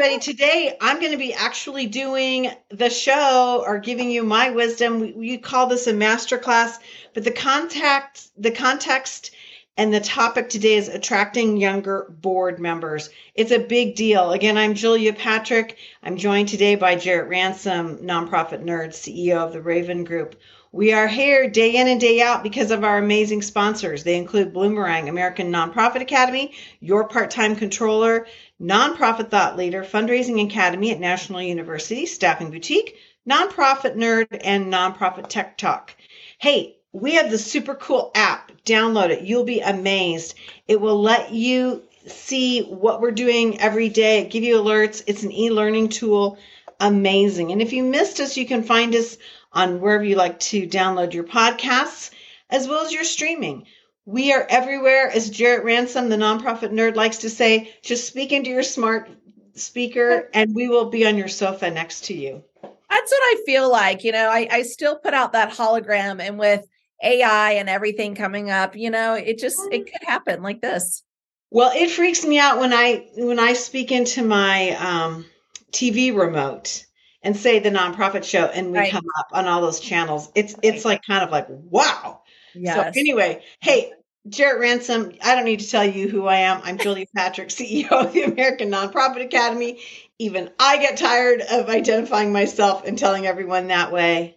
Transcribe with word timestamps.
everybody. 0.00 0.18
Today, 0.18 0.78
I'm 0.80 0.98
going 0.98 1.12
to 1.12 1.18
be 1.18 1.34
actually 1.34 1.86
doing 1.86 2.50
the 2.70 2.88
show 2.88 3.62
or 3.66 3.78
giving 3.78 4.10
you 4.10 4.22
my 4.22 4.48
wisdom. 4.48 4.98
We, 4.98 5.12
we 5.12 5.36
call 5.36 5.66
this 5.66 5.86
a 5.86 5.92
masterclass, 5.92 6.78
but 7.12 7.22
the 7.22 7.30
contact, 7.30 8.28
the 8.38 8.50
context, 8.50 9.32
and 9.76 9.92
the 9.92 10.00
topic 10.00 10.48
today 10.48 10.76
is 10.76 10.88
attracting 10.88 11.58
younger 11.58 12.06
board 12.08 12.58
members. 12.58 13.10
It's 13.34 13.52
a 13.52 13.58
big 13.58 13.94
deal. 13.94 14.32
Again, 14.32 14.56
I'm 14.56 14.72
Julia 14.72 15.12
Patrick. 15.12 15.76
I'm 16.02 16.16
joined 16.16 16.48
today 16.48 16.76
by 16.76 16.96
Jarrett 16.96 17.28
Ransom, 17.28 17.98
nonprofit 17.98 18.64
nerd, 18.64 18.94
CEO 18.94 19.36
of 19.36 19.52
the 19.52 19.60
Raven 19.60 20.04
Group. 20.04 20.34
We 20.72 20.92
are 20.92 21.08
here 21.08 21.50
day 21.50 21.76
in 21.76 21.88
and 21.88 22.00
day 22.00 22.22
out 22.22 22.44
because 22.44 22.70
of 22.70 22.84
our 22.84 22.96
amazing 22.96 23.42
sponsors. 23.42 24.04
They 24.04 24.16
include 24.16 24.54
Bloomerang, 24.54 25.08
American 25.08 25.50
Nonprofit 25.50 26.00
Academy, 26.00 26.54
Your 26.78 27.08
Part 27.08 27.30
Time 27.30 27.56
Controller, 27.56 28.26
Nonprofit 28.60 29.30
Thought 29.30 29.56
Leader, 29.56 29.82
Fundraising 29.82 30.44
Academy 30.44 30.90
at 30.90 31.00
National 31.00 31.40
University, 31.40 32.04
Staffing 32.04 32.50
Boutique, 32.50 32.96
Nonprofit 33.28 33.96
Nerd, 33.96 34.26
and 34.44 34.72
Nonprofit 34.72 35.28
Tech 35.28 35.56
Talk. 35.56 35.96
Hey, 36.38 36.76
we 36.92 37.14
have 37.14 37.30
the 37.30 37.38
super 37.38 37.74
cool 37.74 38.10
app. 38.14 38.52
Download 38.64 39.08
it. 39.10 39.22
You'll 39.22 39.44
be 39.44 39.60
amazed. 39.60 40.34
It 40.68 40.80
will 40.80 41.00
let 41.00 41.32
you 41.32 41.84
see 42.06 42.62
what 42.62 43.00
we're 43.00 43.12
doing 43.12 43.60
every 43.60 43.88
day, 43.88 44.28
give 44.28 44.42
you 44.42 44.56
alerts. 44.56 45.02
It's 45.06 45.22
an 45.22 45.32
e 45.32 45.50
learning 45.50 45.88
tool. 45.88 46.38
Amazing. 46.80 47.52
And 47.52 47.62
if 47.62 47.72
you 47.72 47.82
missed 47.84 48.20
us, 48.20 48.36
you 48.36 48.46
can 48.46 48.62
find 48.62 48.94
us 48.94 49.16
on 49.52 49.80
wherever 49.80 50.04
you 50.04 50.16
like 50.16 50.38
to 50.40 50.66
download 50.66 51.12
your 51.12 51.24
podcasts, 51.24 52.10
as 52.48 52.68
well 52.68 52.84
as 52.84 52.92
your 52.92 53.04
streaming. 53.04 53.66
We 54.06 54.32
are 54.32 54.46
everywhere, 54.48 55.08
as 55.08 55.30
Jarrett 55.30 55.64
Ransom, 55.64 56.08
the 56.08 56.16
nonprofit 56.16 56.72
nerd, 56.72 56.96
likes 56.96 57.18
to 57.18 57.30
say. 57.30 57.74
Just 57.82 58.06
speak 58.06 58.32
into 58.32 58.50
your 58.50 58.62
smart 58.62 59.10
speaker, 59.54 60.28
and 60.32 60.54
we 60.54 60.68
will 60.68 60.90
be 60.90 61.06
on 61.06 61.16
your 61.16 61.28
sofa 61.28 61.70
next 61.70 62.06
to 62.06 62.14
you. 62.14 62.42
That's 62.62 63.12
what 63.12 63.22
I 63.22 63.42
feel 63.46 63.70
like. 63.70 64.02
You 64.02 64.12
know, 64.12 64.28
I, 64.28 64.48
I 64.50 64.62
still 64.62 64.96
put 64.96 65.14
out 65.14 65.32
that 65.32 65.52
hologram, 65.52 66.20
and 66.20 66.38
with 66.38 66.66
AI 67.02 67.52
and 67.52 67.68
everything 67.68 68.14
coming 68.14 68.50
up, 68.50 68.76
you 68.76 68.90
know, 68.90 69.14
it 69.14 69.38
just 69.38 69.60
it 69.70 69.90
could 69.90 70.06
happen 70.06 70.42
like 70.42 70.60
this. 70.60 71.02
Well, 71.50 71.72
it 71.74 71.90
freaks 71.90 72.24
me 72.24 72.38
out 72.38 72.58
when 72.58 72.72
I 72.72 73.08
when 73.16 73.38
I 73.38 73.54
speak 73.54 73.92
into 73.92 74.22
my 74.22 74.70
um, 74.72 75.26
TV 75.72 76.16
remote 76.16 76.84
and 77.22 77.36
say 77.36 77.58
the 77.58 77.70
nonprofit 77.70 78.24
show 78.24 78.46
and 78.46 78.72
we 78.72 78.78
right. 78.78 78.92
come 78.92 79.04
up 79.18 79.28
on 79.32 79.46
all 79.46 79.60
those 79.60 79.80
channels. 79.80 80.30
It's 80.34 80.54
it's 80.62 80.84
like 80.84 81.02
kind 81.04 81.24
of 81.24 81.30
like 81.30 81.46
wow. 81.48 82.22
Yeah. 82.54 82.92
So 82.92 83.00
anyway, 83.00 83.42
hey, 83.60 83.92
Jarrett 84.28 84.60
Ransom, 84.60 85.12
I 85.24 85.34
don't 85.34 85.44
need 85.44 85.60
to 85.60 85.68
tell 85.68 85.84
you 85.84 86.08
who 86.08 86.26
I 86.26 86.36
am. 86.36 86.60
I'm 86.62 86.78
Julia 86.78 87.06
Patrick, 87.16 87.48
CEO 87.48 87.90
of 87.90 88.12
the 88.12 88.24
American 88.24 88.70
Nonprofit 88.70 89.24
Academy. 89.24 89.80
Even 90.18 90.50
I 90.58 90.76
get 90.76 90.98
tired 90.98 91.40
of 91.40 91.68
identifying 91.68 92.32
myself 92.32 92.84
and 92.84 92.98
telling 92.98 93.26
everyone 93.26 93.68
that 93.68 93.92
way. 93.92 94.36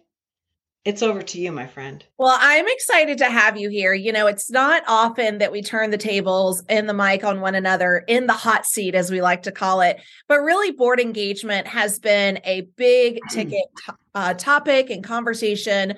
It's 0.84 1.02
over 1.02 1.22
to 1.22 1.40
you, 1.40 1.50
my 1.50 1.66
friend. 1.66 2.04
Well, 2.18 2.36
I'm 2.38 2.66
excited 2.68 3.16
to 3.18 3.30
have 3.30 3.56
you 3.56 3.70
here. 3.70 3.94
You 3.94 4.12
know, 4.12 4.26
it's 4.26 4.50
not 4.50 4.82
often 4.86 5.38
that 5.38 5.50
we 5.50 5.62
turn 5.62 5.90
the 5.90 5.96
tables 5.96 6.62
and 6.68 6.86
the 6.86 6.92
mic 6.92 7.24
on 7.24 7.40
one 7.40 7.54
another 7.54 8.04
in 8.06 8.26
the 8.26 8.34
hot 8.34 8.66
seat, 8.66 8.94
as 8.94 9.10
we 9.10 9.22
like 9.22 9.44
to 9.44 9.52
call 9.52 9.80
it. 9.80 9.98
But 10.28 10.40
really, 10.40 10.72
board 10.72 11.00
engagement 11.00 11.66
has 11.66 11.98
been 11.98 12.38
a 12.44 12.68
big 12.76 13.18
ticket 13.30 13.64
uh, 14.14 14.34
topic 14.34 14.90
and 14.90 15.02
conversation 15.02 15.94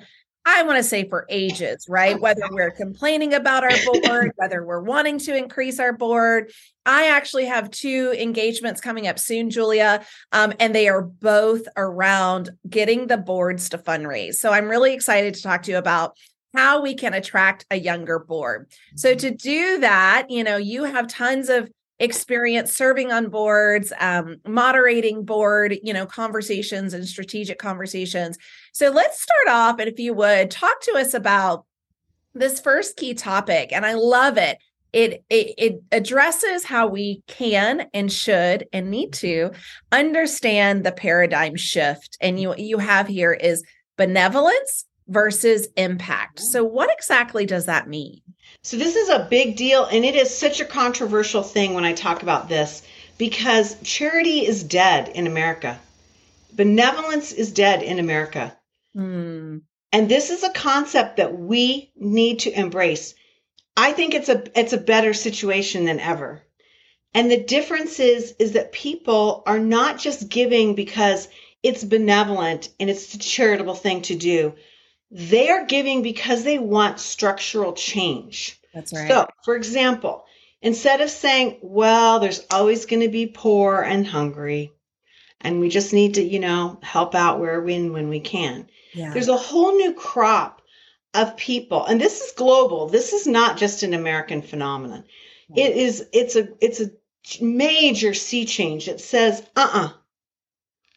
I 0.49 0.63
want 0.63 0.77
to 0.77 0.83
say 0.83 1.09
for 1.09 1.25
ages, 1.27 1.87
right? 1.89 2.17
Whether 2.17 2.43
we're 2.49 2.71
complaining 2.71 3.33
about 3.33 3.65
our 3.65 3.77
board, 3.85 4.31
whether 4.37 4.65
we're 4.65 4.81
wanting 4.81 5.19
to 5.19 5.35
increase 5.35 5.77
our 5.77 5.91
board. 5.91 6.51
I 6.85 7.09
actually 7.09 7.47
have 7.47 7.69
two 7.69 8.15
engagements 8.17 8.79
coming 8.79 9.09
up 9.09 9.19
soon, 9.19 9.49
Julia, 9.49 10.05
um, 10.31 10.53
and 10.61 10.73
they 10.73 10.87
are 10.87 11.01
both 11.01 11.67
around 11.75 12.51
getting 12.69 13.07
the 13.07 13.17
boards 13.17 13.67
to 13.69 13.77
fundraise. 13.77 14.35
So 14.35 14.53
I'm 14.53 14.69
really 14.69 14.93
excited 14.93 15.33
to 15.33 15.41
talk 15.41 15.63
to 15.63 15.71
you 15.71 15.77
about 15.77 16.15
how 16.55 16.81
we 16.81 16.95
can 16.95 17.13
attract 17.13 17.65
a 17.69 17.75
younger 17.75 18.17
board. 18.17 18.71
So 18.95 19.13
to 19.15 19.31
do 19.31 19.79
that, 19.79 20.27
you 20.29 20.45
know, 20.45 20.55
you 20.55 20.85
have 20.85 21.07
tons 21.07 21.49
of 21.49 21.69
experience 21.99 22.73
serving 22.73 23.11
on 23.11 23.29
boards 23.29 23.91
um, 23.99 24.37
moderating 24.45 25.25
board 25.25 25.77
you 25.83 25.93
know 25.93 26.05
conversations 26.05 26.93
and 26.93 27.07
strategic 27.07 27.57
conversations. 27.57 28.37
So 28.73 28.89
let's 28.89 29.21
start 29.21 29.55
off 29.55 29.79
and 29.79 29.89
if 29.89 29.99
you 29.99 30.13
would 30.13 30.51
talk 30.51 30.79
to 30.81 30.93
us 30.93 31.13
about 31.13 31.65
this 32.33 32.59
first 32.59 32.97
key 32.97 33.15
topic 33.15 33.71
and 33.71 33.85
i 33.85 33.93
love 33.93 34.37
it. 34.37 34.57
It, 34.93 35.25
it 35.29 35.53
it 35.57 35.81
addresses 35.91 36.63
how 36.63 36.87
we 36.87 37.21
can 37.27 37.87
and 37.93 38.11
should 38.11 38.67
and 38.71 38.89
need 38.89 39.11
to 39.13 39.51
understand 39.91 40.85
the 40.85 40.93
paradigm 40.93 41.57
shift 41.57 42.17
and 42.21 42.39
you 42.39 42.55
you 42.57 42.77
have 42.77 43.07
here 43.07 43.33
is 43.33 43.63
benevolence 43.97 44.85
versus 45.07 45.67
impact. 45.75 46.39
So 46.39 46.63
what 46.63 46.91
exactly 46.91 47.45
does 47.45 47.65
that 47.65 47.87
mean 47.87 48.21
so 48.67 48.75
this 48.75 48.97
is 48.97 49.07
a 49.07 49.25
big 49.29 49.55
deal, 49.55 49.85
and 49.85 50.03
it 50.03 50.17
is 50.17 50.37
such 50.37 50.59
a 50.59 50.65
controversial 50.65 51.41
thing 51.41 51.73
when 51.73 51.85
I 51.85 51.93
talk 51.93 52.21
about 52.21 52.49
this 52.49 52.83
because 53.17 53.77
charity 53.81 54.45
is 54.45 54.61
dead 54.61 55.07
in 55.07 55.25
America. 55.25 55.79
Benevolence 56.51 57.31
is 57.31 57.53
dead 57.53 57.81
in 57.81 57.97
America. 57.97 58.57
Mm. 58.93 59.61
And 59.93 60.09
this 60.09 60.31
is 60.31 60.43
a 60.43 60.49
concept 60.49 61.15
that 61.15 61.39
we 61.39 61.93
need 61.95 62.39
to 62.39 62.51
embrace. 62.51 63.15
I 63.77 63.93
think 63.93 64.13
it's 64.13 64.27
a 64.27 64.43
it's 64.59 64.73
a 64.73 64.77
better 64.77 65.13
situation 65.13 65.85
than 65.85 66.01
ever. 66.01 66.43
And 67.13 67.31
the 67.31 67.41
difference 67.41 68.01
is 68.01 68.35
is 68.37 68.51
that 68.51 68.73
people 68.73 69.43
are 69.45 69.59
not 69.59 69.97
just 69.97 70.27
giving 70.27 70.75
because 70.75 71.29
it's 71.63 71.85
benevolent 71.85 72.67
and 72.81 72.89
it's 72.89 73.13
a 73.13 73.17
charitable 73.17 73.75
thing 73.75 74.01
to 74.01 74.15
do. 74.15 74.55
They 75.09 75.47
are 75.47 75.65
giving 75.65 76.01
because 76.01 76.43
they 76.43 76.59
want 76.59 76.99
structural 76.99 77.71
change. 77.71 78.56
That's 78.77 78.93
right. 78.93 79.09
So, 79.09 79.25
for 79.43 79.55
example, 79.55 80.25
instead 80.61 81.01
of 81.01 81.09
saying, 81.09 81.57
well, 81.63 82.19
there's 82.19 82.45
always 82.51 82.85
going 82.85 83.01
to 83.01 83.09
be 83.09 83.25
poor 83.25 83.81
and 83.81 84.05
hungry, 84.05 84.71
and 85.41 85.59
we 85.59 85.69
just 85.69 85.93
need 85.93 86.13
to, 86.13 86.21
you 86.23 86.39
know, 86.39 86.79
help 86.83 87.15
out 87.15 87.39
where 87.39 87.59
we 87.59 87.89
when 87.89 88.07
we 88.09 88.19
can. 88.19 88.69
Yeah. 88.93 89.13
There's 89.13 89.29
a 89.29 89.35
whole 89.35 89.75
new 89.75 89.93
crop 89.95 90.61
of 91.15 91.35
people, 91.37 91.85
and 91.85 91.99
this 91.99 92.21
is 92.21 92.33
global. 92.33 92.87
This 92.87 93.13
is 93.13 93.25
not 93.25 93.57
just 93.57 93.81
an 93.81 93.95
American 93.95 94.43
phenomenon. 94.43 95.05
Yeah. 95.49 95.65
It 95.65 95.77
is. 95.77 96.05
It's 96.13 96.35
a. 96.35 96.49
It's 96.61 96.81
a 96.81 96.91
major 97.41 98.13
sea 98.13 98.45
change. 98.45 98.87
It 98.87 99.01
says, 99.01 99.43
uh-uh, 99.53 99.89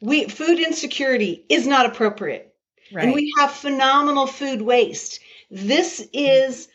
we 0.01 0.29
food 0.29 0.61
insecurity 0.61 1.45
is 1.49 1.67
not 1.67 1.87
appropriate. 1.87 2.55
Right. 2.93 3.05
And 3.07 3.15
we 3.15 3.33
have 3.39 3.51
phenomenal 3.51 4.29
food 4.29 4.63
waste. 4.63 5.19
This 5.51 6.01
mm-hmm. 6.01 6.11
is 6.13 6.69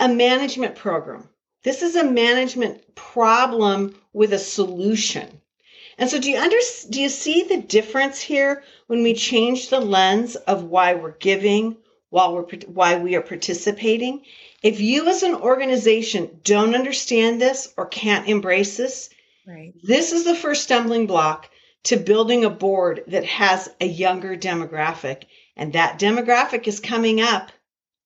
a 0.00 0.08
management 0.08 0.76
program. 0.76 1.28
This 1.62 1.82
is 1.82 1.96
a 1.96 2.04
management 2.04 2.94
problem 2.94 3.94
with 4.12 4.32
a 4.32 4.38
solution. 4.38 5.40
And 5.96 6.10
so 6.10 6.20
do 6.20 6.30
you 6.30 6.38
under, 6.38 6.58
do 6.90 7.00
you 7.00 7.08
see 7.08 7.44
the 7.44 7.62
difference 7.62 8.20
here 8.20 8.62
when 8.86 9.02
we 9.02 9.14
change 9.14 9.68
the 9.68 9.80
lens 9.80 10.36
of 10.36 10.64
why 10.64 10.94
we're 10.94 11.16
giving 11.16 11.76
while 12.10 12.34
we're 12.34 12.46
why 12.66 12.98
we 12.98 13.14
are 13.14 13.22
participating? 13.22 14.24
If 14.62 14.80
you 14.80 15.08
as 15.08 15.22
an 15.22 15.34
organization 15.34 16.40
don't 16.42 16.74
understand 16.74 17.40
this 17.40 17.72
or 17.76 17.86
can't 17.86 18.28
embrace 18.28 18.76
this, 18.76 19.10
right. 19.46 19.72
this 19.82 20.12
is 20.12 20.24
the 20.24 20.34
first 20.34 20.64
stumbling 20.64 21.06
block 21.06 21.50
to 21.84 21.96
building 21.96 22.44
a 22.44 22.50
board 22.50 23.04
that 23.08 23.24
has 23.24 23.68
a 23.80 23.86
younger 23.86 24.36
demographic 24.36 25.24
and 25.56 25.72
that 25.72 25.98
demographic 26.00 26.66
is 26.66 26.80
coming 26.80 27.20
up 27.20 27.52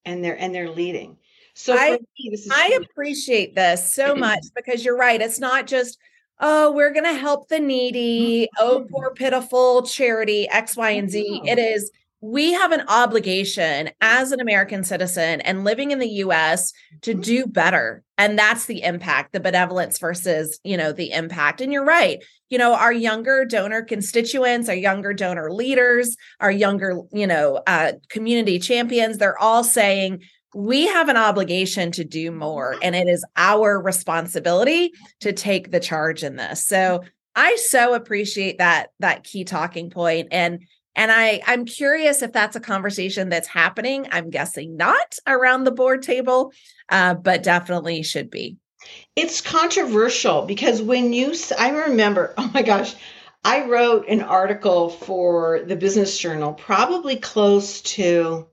and 0.04 0.24
they're 0.24 0.38
and 0.38 0.54
they're 0.54 0.70
leading 0.70 1.17
so 1.58 1.76
i, 1.76 1.98
me, 2.18 2.38
I 2.52 2.78
appreciate 2.82 3.54
this 3.54 3.94
so 3.94 4.14
much 4.14 4.44
because 4.54 4.84
you're 4.84 4.96
right 4.96 5.20
it's 5.20 5.40
not 5.40 5.66
just 5.66 5.98
oh 6.40 6.72
we're 6.72 6.92
going 6.92 7.04
to 7.04 7.14
help 7.14 7.48
the 7.48 7.58
needy 7.58 8.48
oh 8.58 8.80
mm-hmm. 8.80 8.94
poor 8.94 9.10
pitiful 9.14 9.82
charity 9.82 10.48
x 10.48 10.76
y 10.76 10.90
and 10.90 11.10
z 11.10 11.40
it 11.44 11.58
is 11.58 11.90
we 12.20 12.52
have 12.52 12.72
an 12.72 12.82
obligation 12.88 13.90
as 14.00 14.32
an 14.32 14.40
American 14.40 14.82
citizen 14.82 15.40
and 15.42 15.62
living 15.62 15.92
in 15.92 16.00
the 16.00 16.08
US 16.08 16.72
to 17.02 17.12
mm-hmm. 17.12 17.20
do 17.20 17.46
better. 17.46 18.02
And 18.16 18.36
that's 18.36 18.66
the 18.66 18.82
impact, 18.82 19.32
the 19.32 19.40
benevolence 19.40 19.98
versus, 19.98 20.58
you 20.64 20.76
know, 20.76 20.90
the 20.90 21.12
impact. 21.12 21.60
And 21.60 21.72
you're 21.72 21.84
right. 21.84 22.22
You 22.50 22.58
know, 22.58 22.74
our 22.74 22.92
younger 22.92 23.44
donor 23.44 23.82
constituents, 23.82 24.68
our 24.68 24.74
younger 24.74 25.12
donor 25.12 25.52
leaders, 25.52 26.16
our 26.40 26.50
younger, 26.50 27.02
you 27.12 27.26
know, 27.26 27.62
uh, 27.68 27.92
community 28.08 28.58
champions, 28.58 29.18
they're 29.18 29.38
all 29.38 29.62
saying, 29.62 30.22
we 30.54 30.86
have 30.86 31.08
an 31.08 31.16
obligation 31.16 31.92
to 31.92 32.04
do 32.04 32.30
more 32.30 32.76
and 32.82 32.96
it 32.96 33.08
is 33.08 33.24
our 33.36 33.80
responsibility 33.80 34.92
to 35.20 35.32
take 35.32 35.70
the 35.70 35.80
charge 35.80 36.22
in 36.22 36.36
this. 36.36 36.64
So 36.64 37.04
I 37.34 37.56
so 37.56 37.94
appreciate 37.94 38.58
that 38.58 38.88
that 39.00 39.24
key 39.24 39.44
talking 39.44 39.90
point 39.90 40.28
and 40.32 40.60
and 40.98 41.12
I, 41.12 41.40
I'm 41.46 41.64
curious 41.64 42.22
if 42.22 42.32
that's 42.32 42.56
a 42.56 42.60
conversation 42.60 43.28
that's 43.28 43.46
happening. 43.46 44.08
I'm 44.10 44.30
guessing 44.30 44.76
not 44.76 45.16
around 45.28 45.62
the 45.62 45.70
board 45.70 46.02
table, 46.02 46.52
uh, 46.88 47.14
but 47.14 47.44
definitely 47.44 48.02
should 48.02 48.30
be. 48.30 48.56
It's 49.14 49.40
controversial 49.40 50.42
because 50.42 50.82
when 50.82 51.12
you, 51.12 51.34
I 51.56 51.70
remember, 51.70 52.34
oh 52.38 52.50
my 52.52 52.62
gosh, 52.62 52.96
I 53.44 53.64
wrote 53.66 54.08
an 54.08 54.22
article 54.22 54.90
for 54.90 55.60
the 55.64 55.76
Business 55.76 56.18
Journal 56.18 56.52
probably 56.52 57.14
close 57.14 57.80
to 57.82 58.48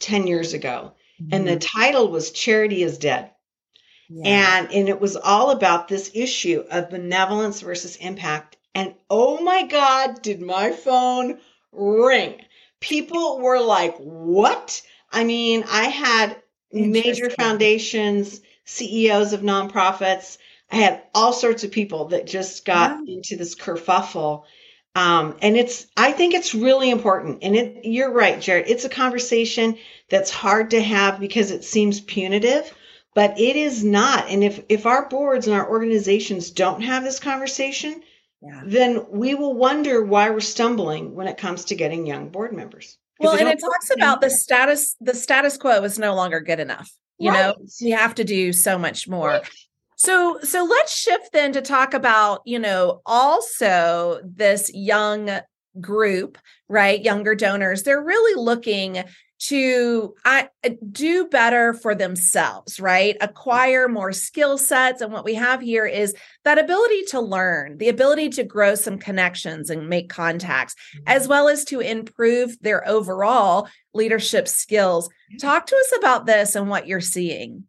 10 0.00 0.26
years 0.26 0.52
ago. 0.52 0.92
Mm-hmm. 1.20 1.34
And 1.34 1.46
the 1.46 1.56
mm-hmm. 1.56 1.80
title 1.80 2.08
was 2.08 2.30
Charity 2.30 2.82
is 2.82 2.98
Dead. 2.98 3.30
Yeah. 4.08 4.58
And 4.58 4.72
and 4.72 4.88
it 4.88 5.00
was 5.00 5.16
all 5.16 5.50
about 5.50 5.88
this 5.88 6.10
issue 6.14 6.64
of 6.70 6.90
benevolence 6.90 7.60
versus 7.60 7.96
impact. 7.96 8.56
And 8.74 8.94
oh 9.10 9.42
my 9.42 9.64
God, 9.66 10.22
did 10.22 10.40
my 10.40 10.72
phone 10.72 11.38
ring? 11.72 12.40
People 12.80 13.40
were 13.40 13.60
like, 13.60 13.96
what? 13.98 14.80
I 15.12 15.24
mean, 15.24 15.64
I 15.68 15.84
had 15.84 16.40
major 16.72 17.28
foundations, 17.30 18.40
CEOs 18.64 19.32
of 19.32 19.40
nonprofits. 19.40 20.38
I 20.70 20.76
had 20.76 21.02
all 21.14 21.32
sorts 21.32 21.64
of 21.64 21.72
people 21.72 22.06
that 22.08 22.26
just 22.26 22.64
got 22.64 23.00
into 23.08 23.36
this 23.36 23.54
kerfuffle. 23.54 24.44
Um, 24.98 25.36
and 25.42 25.56
it's, 25.56 25.86
I 25.96 26.10
think 26.10 26.34
it's 26.34 26.56
really 26.56 26.90
important. 26.90 27.38
And 27.42 27.54
it, 27.54 27.84
you're 27.84 28.10
right, 28.10 28.40
Jarrett. 28.40 28.66
It's 28.66 28.84
a 28.84 28.88
conversation 28.88 29.78
that's 30.10 30.28
hard 30.28 30.70
to 30.72 30.82
have 30.82 31.20
because 31.20 31.52
it 31.52 31.62
seems 31.62 32.00
punitive, 32.00 32.74
but 33.14 33.38
it 33.38 33.54
is 33.54 33.84
not. 33.84 34.28
And 34.28 34.42
if, 34.42 34.60
if 34.68 34.86
our 34.86 35.08
boards 35.08 35.46
and 35.46 35.54
our 35.54 35.70
organizations 35.70 36.50
don't 36.50 36.80
have 36.80 37.04
this 37.04 37.20
conversation, 37.20 38.02
yeah. 38.42 38.62
then 38.64 39.06
we 39.08 39.36
will 39.36 39.54
wonder 39.54 40.04
why 40.04 40.30
we're 40.30 40.40
stumbling 40.40 41.14
when 41.14 41.28
it 41.28 41.38
comes 41.38 41.66
to 41.66 41.76
getting 41.76 42.04
young 42.04 42.30
board 42.30 42.52
members. 42.52 42.98
Well, 43.20 43.38
and 43.38 43.48
it 43.48 43.60
talks 43.60 43.90
about 43.94 44.20
the 44.20 44.30
status, 44.30 44.96
the 45.00 45.14
status 45.14 45.56
quo 45.56 45.84
is 45.84 46.00
no 46.00 46.16
longer 46.16 46.40
good 46.40 46.58
enough. 46.58 46.90
You 47.18 47.30
right. 47.30 47.38
know, 47.38 47.54
you 47.78 47.96
have 47.96 48.16
to 48.16 48.24
do 48.24 48.52
so 48.52 48.76
much 48.76 49.06
more. 49.06 49.28
Right. 49.28 49.50
So 49.98 50.38
so 50.42 50.64
let's 50.64 50.96
shift 50.96 51.32
then 51.32 51.52
to 51.52 51.60
talk 51.60 51.92
about, 51.92 52.40
you 52.44 52.58
know, 52.58 53.02
also 53.04 54.20
this 54.24 54.70
young 54.72 55.28
group, 55.80 56.38
right? 56.68 57.02
Younger 57.02 57.34
donors. 57.34 57.82
They're 57.82 58.02
really 58.02 58.40
looking 58.40 59.04
to 59.40 60.14
I, 60.24 60.48
do 60.90 61.26
better 61.26 61.72
for 61.72 61.94
themselves, 61.94 62.80
right? 62.80 63.16
Acquire 63.20 63.88
more 63.88 64.12
skill 64.12 64.58
sets. 64.58 65.00
And 65.00 65.12
what 65.12 65.24
we 65.24 65.34
have 65.34 65.60
here 65.60 65.86
is 65.86 66.14
that 66.44 66.58
ability 66.58 67.04
to 67.10 67.20
learn, 67.20 67.78
the 67.78 67.88
ability 67.88 68.30
to 68.30 68.44
grow 68.44 68.74
some 68.74 68.98
connections 68.98 69.70
and 69.70 69.88
make 69.88 70.08
contacts, 70.08 70.74
as 71.06 71.22
mm-hmm. 71.22 71.30
well 71.30 71.48
as 71.48 71.64
to 71.66 71.80
improve 71.80 72.56
their 72.60 72.86
overall 72.88 73.68
leadership 73.94 74.48
skills. 74.48 75.08
Talk 75.40 75.66
to 75.66 75.76
us 75.76 75.92
about 75.98 76.26
this 76.26 76.54
and 76.54 76.68
what 76.68 76.86
you're 76.86 77.00
seeing. 77.00 77.64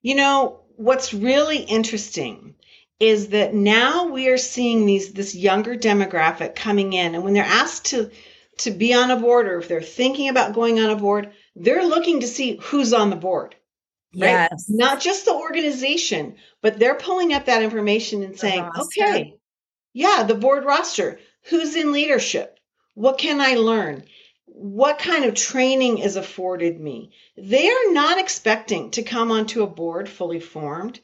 You 0.00 0.16
know, 0.16 0.60
what's 0.82 1.14
really 1.14 1.58
interesting 1.58 2.54
is 3.00 3.28
that 3.28 3.54
now 3.54 4.06
we 4.06 4.28
are 4.28 4.38
seeing 4.38 4.86
these 4.86 5.12
this 5.12 5.34
younger 5.34 5.76
demographic 5.76 6.54
coming 6.54 6.92
in. 6.92 7.14
And 7.14 7.24
when 7.24 7.34
they're 7.34 7.44
asked 7.44 7.86
to 7.86 8.10
to 8.58 8.70
be 8.70 8.94
on 8.94 9.10
a 9.10 9.16
board 9.16 9.46
or 9.46 9.58
if 9.58 9.68
they're 9.68 9.82
thinking 9.82 10.28
about 10.28 10.54
going 10.54 10.78
on 10.78 10.90
a 10.90 10.96
board 10.96 11.32
they're 11.56 11.86
looking 11.86 12.20
to 12.20 12.26
see 12.26 12.58
who's 12.62 12.92
on 12.92 13.10
the 13.10 13.16
board 13.16 13.54
right? 14.14 14.48
Yes. 14.50 14.66
not 14.68 15.00
just 15.00 15.24
the 15.24 15.34
organization 15.34 16.36
but 16.60 16.78
they're 16.78 16.94
pulling 16.94 17.32
up 17.32 17.46
that 17.46 17.62
information 17.62 18.22
and 18.22 18.38
saying 18.38 18.68
okay 18.78 19.34
yeah 19.92 20.24
the 20.24 20.34
board 20.34 20.64
roster. 20.64 21.18
Who's 21.46 21.74
in 21.74 21.90
leadership? 21.90 22.58
What 22.94 23.18
can 23.18 23.40
i 23.40 23.54
learn 23.54 24.04
what 24.54 24.98
kind 24.98 25.24
of 25.24 25.34
training 25.34 25.98
is 25.98 26.16
afforded 26.16 26.78
me. 26.78 27.10
They 27.36 27.70
are 27.70 27.92
not 27.92 28.18
expecting 28.18 28.90
to 28.90 29.02
come 29.02 29.30
onto 29.30 29.62
a 29.62 29.66
board 29.66 30.08
fully 30.08 30.40
formed, 30.40 31.00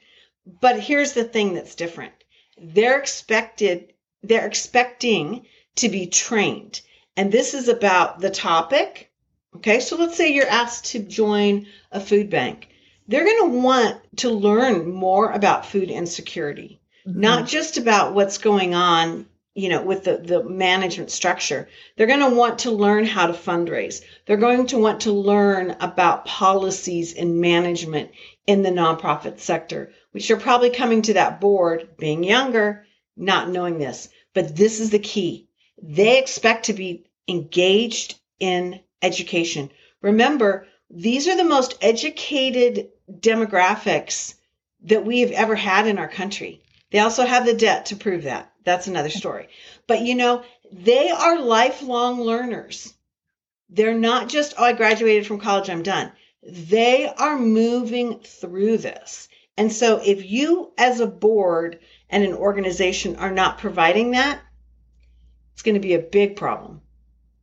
but 0.61 0.79
here's 0.79 1.15
the 1.15 1.25
thing 1.25 1.55
that's 1.55 1.75
different. 1.75 2.13
They're 2.61 2.99
expected, 2.99 3.95
they're 4.23 4.47
expecting 4.47 5.47
to 5.77 5.89
be 5.89 6.07
trained. 6.07 6.83
And 7.17 7.33
this 7.33 7.55
is 7.55 7.69
about 7.69 8.21
the 8.21 8.31
topic. 8.31 9.11
Okay, 9.57 9.81
so 9.81 9.97
let's 9.97 10.17
say 10.17 10.33
you're 10.33 10.47
asked 10.47 10.87
to 10.93 10.99
join 10.99 11.67
a 11.91 12.01
food 12.01 12.29
bank. 12.29 12.69
They're 13.07 13.25
going 13.25 13.51
to 13.51 13.59
want 13.59 13.97
to 14.19 14.31
learn 14.31 14.93
more 14.93 15.33
about 15.33 15.65
food 15.65 15.91
insecurity, 15.91 16.81
mm-hmm. 17.07 17.19
not 17.19 17.49
just 17.49 17.79
about 17.79 18.13
what's 18.13 18.37
going 18.39 18.75
on 18.75 19.27
you 19.59 19.69
know, 19.69 19.83
with 19.83 20.05
the, 20.05 20.19
the 20.19 20.45
management 20.45 21.11
structure. 21.11 21.69
They're 21.97 22.07
going 22.07 22.21
to 22.21 22.37
want 22.37 22.61
to 22.61 22.71
learn 22.71 23.05
how 23.05 23.27
to 23.27 23.33
fundraise. 23.33 24.03
They're 24.25 24.37
going 24.37 24.69
to 24.69 24.79
want 24.79 25.01
to 25.01 25.11
learn 25.11 25.77
about 25.81 26.27
policies 26.27 27.13
and 27.13 27.41
management 27.41 28.13
in 28.47 28.63
the 28.63 28.71
nonprofit 28.71 29.41
sector, 29.41 29.91
which 30.13 30.31
are 30.31 30.37
probably 30.37 30.71
coming 30.71 31.03
to 31.03 31.15
that 31.15 31.41
board 31.41 31.89
being 31.99 32.23
younger, 32.23 32.87
not 33.17 33.51
knowing 33.51 33.79
this. 33.79 34.09
But 34.33 34.55
this 34.55 34.79
is 34.79 34.91
the 34.91 35.01
key. 35.01 35.49
They 35.83 36.21
expect 36.21 36.67
to 36.67 36.73
be 36.73 37.07
engaged 37.27 38.15
in 38.39 38.79
education. 39.03 39.73
Remember, 40.03 40.69
these 40.89 41.27
are 41.27 41.37
the 41.37 41.43
most 41.43 41.77
educated 41.83 42.91
demographics 43.11 44.35
that 44.85 45.05
we 45.05 45.23
have 45.23 45.33
ever 45.33 45.57
had 45.57 45.89
in 45.89 45.99
our 45.99 46.07
country. 46.07 46.63
They 46.93 47.01
also 47.01 47.27
have 47.27 47.45
the 47.45 47.55
debt 47.55 47.87
to 47.87 47.97
prove 47.97 48.23
that. 48.23 48.53
That's 48.69 48.87
another 48.87 49.09
story. 49.09 49.49
But 49.87 50.03
you 50.03 50.15
know, 50.15 50.45
they 50.71 51.11
are 51.11 51.41
lifelong 51.41 52.21
learners. 52.21 52.93
They're 53.71 53.99
not 53.99 54.29
just, 54.29 54.55
oh, 54.59 54.65
I 54.65 54.75
graduated 54.75 55.27
from 55.27 55.41
college, 55.41 55.71
I'm 55.71 55.83
done. 55.83 56.13
They 56.43 57.07
are 57.07 57.39
moving 57.39 58.21
through 58.21 58.79
this. 58.79 59.29
And 59.57 59.73
so 59.73 60.01
if 60.05 60.31
you 60.31 60.73
as 60.77 61.01
a 61.01 61.07
board 61.07 61.81
and 62.11 62.25
an 62.25 62.35
organization 62.35 63.17
are 63.17 63.33
not 63.33 63.59
providing 63.59 64.11
that, 64.11 64.41
it's 65.55 65.63
going 65.63 65.75
to 65.75 65.81
be 65.81 65.95
a 65.95 65.99
big 65.99 66.37
problem. 66.37 66.83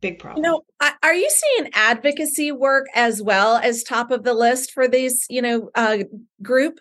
Big 0.00 0.18
problem. 0.18 0.44
You 0.44 0.50
know, 0.50 0.62
are 1.02 1.14
you 1.14 1.28
seeing 1.28 1.70
advocacy 1.74 2.52
work 2.52 2.86
as 2.94 3.20
well 3.20 3.56
as 3.56 3.82
top 3.82 4.10
of 4.10 4.22
the 4.22 4.34
list 4.34 4.72
for 4.72 4.86
these, 4.86 5.26
you 5.28 5.42
know, 5.42 5.70
uh, 5.74 5.98
group? 6.40 6.78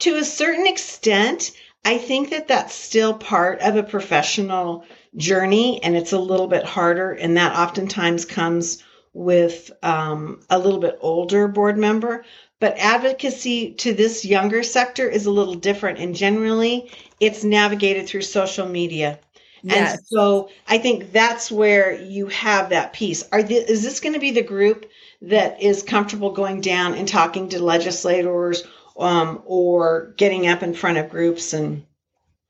To 0.00 0.16
a 0.16 0.24
certain 0.24 0.66
extent, 0.66 1.52
I 1.84 1.98
think 1.98 2.30
that 2.30 2.48
that's 2.48 2.74
still 2.74 3.14
part 3.14 3.60
of 3.60 3.76
a 3.76 3.82
professional 3.82 4.84
journey 5.16 5.82
and 5.82 5.96
it's 5.96 6.12
a 6.12 6.18
little 6.18 6.46
bit 6.46 6.64
harder. 6.64 7.12
And 7.12 7.36
that 7.36 7.58
oftentimes 7.58 8.24
comes 8.24 8.82
with 9.14 9.70
um, 9.82 10.40
a 10.48 10.58
little 10.58 10.78
bit 10.78 10.98
older 11.00 11.48
board 11.48 11.76
member. 11.76 12.24
But 12.60 12.78
advocacy 12.78 13.72
to 13.74 13.92
this 13.92 14.24
younger 14.24 14.62
sector 14.62 15.08
is 15.08 15.26
a 15.26 15.32
little 15.32 15.54
different. 15.54 15.98
And 15.98 16.14
generally, 16.14 16.92
it's 17.18 17.42
navigated 17.42 18.06
through 18.06 18.22
social 18.22 18.66
media. 18.68 19.18
Yes. 19.64 19.94
And 19.94 20.06
so 20.06 20.50
I 20.68 20.78
think 20.78 21.12
that's 21.12 21.50
where 21.50 21.92
you 21.92 22.26
have 22.28 22.70
that 22.70 22.92
piece. 22.92 23.24
Are 23.32 23.42
the, 23.42 23.54
is 23.54 23.82
this 23.82 24.00
going 24.00 24.14
to 24.14 24.20
be 24.20 24.30
the 24.30 24.42
group 24.42 24.88
that 25.22 25.60
is 25.60 25.82
comfortable 25.82 26.32
going 26.32 26.60
down 26.60 26.94
and 26.94 27.06
talking 27.06 27.48
to 27.48 27.62
legislators 27.62 28.64
um, 28.96 29.42
or 29.44 30.14
getting 30.16 30.46
up 30.46 30.62
in 30.62 30.74
front 30.74 30.98
of 30.98 31.10
groups 31.10 31.52
and 31.52 31.84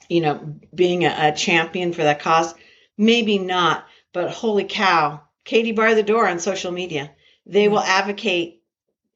you 0.08 0.20
know 0.20 0.54
being 0.74 1.04
a, 1.04 1.14
a 1.18 1.32
champion 1.32 1.92
for 1.92 2.02
that 2.02 2.20
cause 2.20 2.54
maybe 2.98 3.38
not 3.38 3.86
but 4.12 4.30
holy 4.30 4.64
cow 4.64 5.20
katie 5.44 5.72
bar 5.72 5.94
the 5.94 6.02
door 6.02 6.28
on 6.28 6.38
social 6.38 6.72
media. 6.72 7.10
They 7.46 7.68
will 7.68 7.80
advocate 7.80 8.62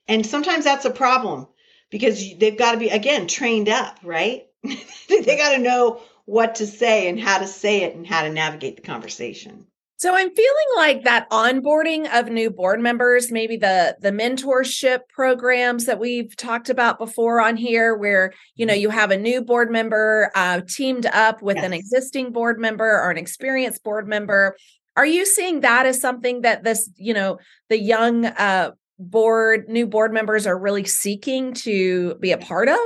and 0.08 0.26
sometimes 0.26 0.64
that's 0.64 0.84
a 0.84 0.90
problem 0.90 1.46
because 1.90 2.36
they've 2.38 2.58
got 2.58 2.72
to 2.72 2.78
be 2.78 2.88
again 2.88 3.26
trained 3.26 3.68
up 3.68 3.98
right? 4.02 4.46
They 5.08 5.36
got 5.36 5.54
to 5.54 5.58
know 5.58 6.02
what 6.24 6.56
to 6.56 6.66
say 6.66 7.08
and 7.08 7.18
how 7.18 7.38
to 7.38 7.46
say 7.46 7.82
it 7.82 7.94
and 7.94 8.06
how 8.06 8.22
to 8.22 8.30
navigate 8.30 8.76
the 8.76 8.82
conversation 8.82 9.66
so 9.98 10.14
I'm 10.14 10.28
feeling 10.34 10.66
like 10.76 11.04
that 11.04 11.28
onboarding 11.30 12.06
of 12.12 12.28
new 12.28 12.50
board 12.50 12.80
members, 12.80 13.32
maybe 13.32 13.56
the 13.56 13.96
the 14.00 14.10
mentorship 14.10 15.00
programs 15.08 15.86
that 15.86 15.98
we've 15.98 16.36
talked 16.36 16.68
about 16.68 16.98
before 16.98 17.40
on 17.40 17.56
here, 17.56 17.96
where 17.96 18.34
you 18.56 18.66
know 18.66 18.74
you 18.74 18.90
have 18.90 19.10
a 19.10 19.16
new 19.16 19.42
board 19.42 19.70
member 19.70 20.30
uh, 20.34 20.60
teamed 20.68 21.06
up 21.06 21.40
with 21.40 21.56
yes. 21.56 21.64
an 21.64 21.72
existing 21.72 22.32
board 22.32 22.60
member 22.60 23.00
or 23.00 23.10
an 23.10 23.16
experienced 23.16 23.82
board 23.84 24.06
member. 24.06 24.54
Are 24.96 25.06
you 25.06 25.24
seeing 25.24 25.60
that 25.60 25.86
as 25.86 26.00
something 26.00 26.42
that 26.42 26.62
this, 26.62 26.90
you 26.96 27.14
know, 27.14 27.38
the 27.68 27.78
young 27.78 28.26
uh, 28.26 28.72
board 28.98 29.66
new 29.68 29.86
board 29.86 30.12
members 30.12 30.46
are 30.46 30.58
really 30.58 30.84
seeking 30.84 31.54
to 31.54 32.16
be 32.16 32.32
a 32.32 32.38
part 32.38 32.68
of? 32.68 32.78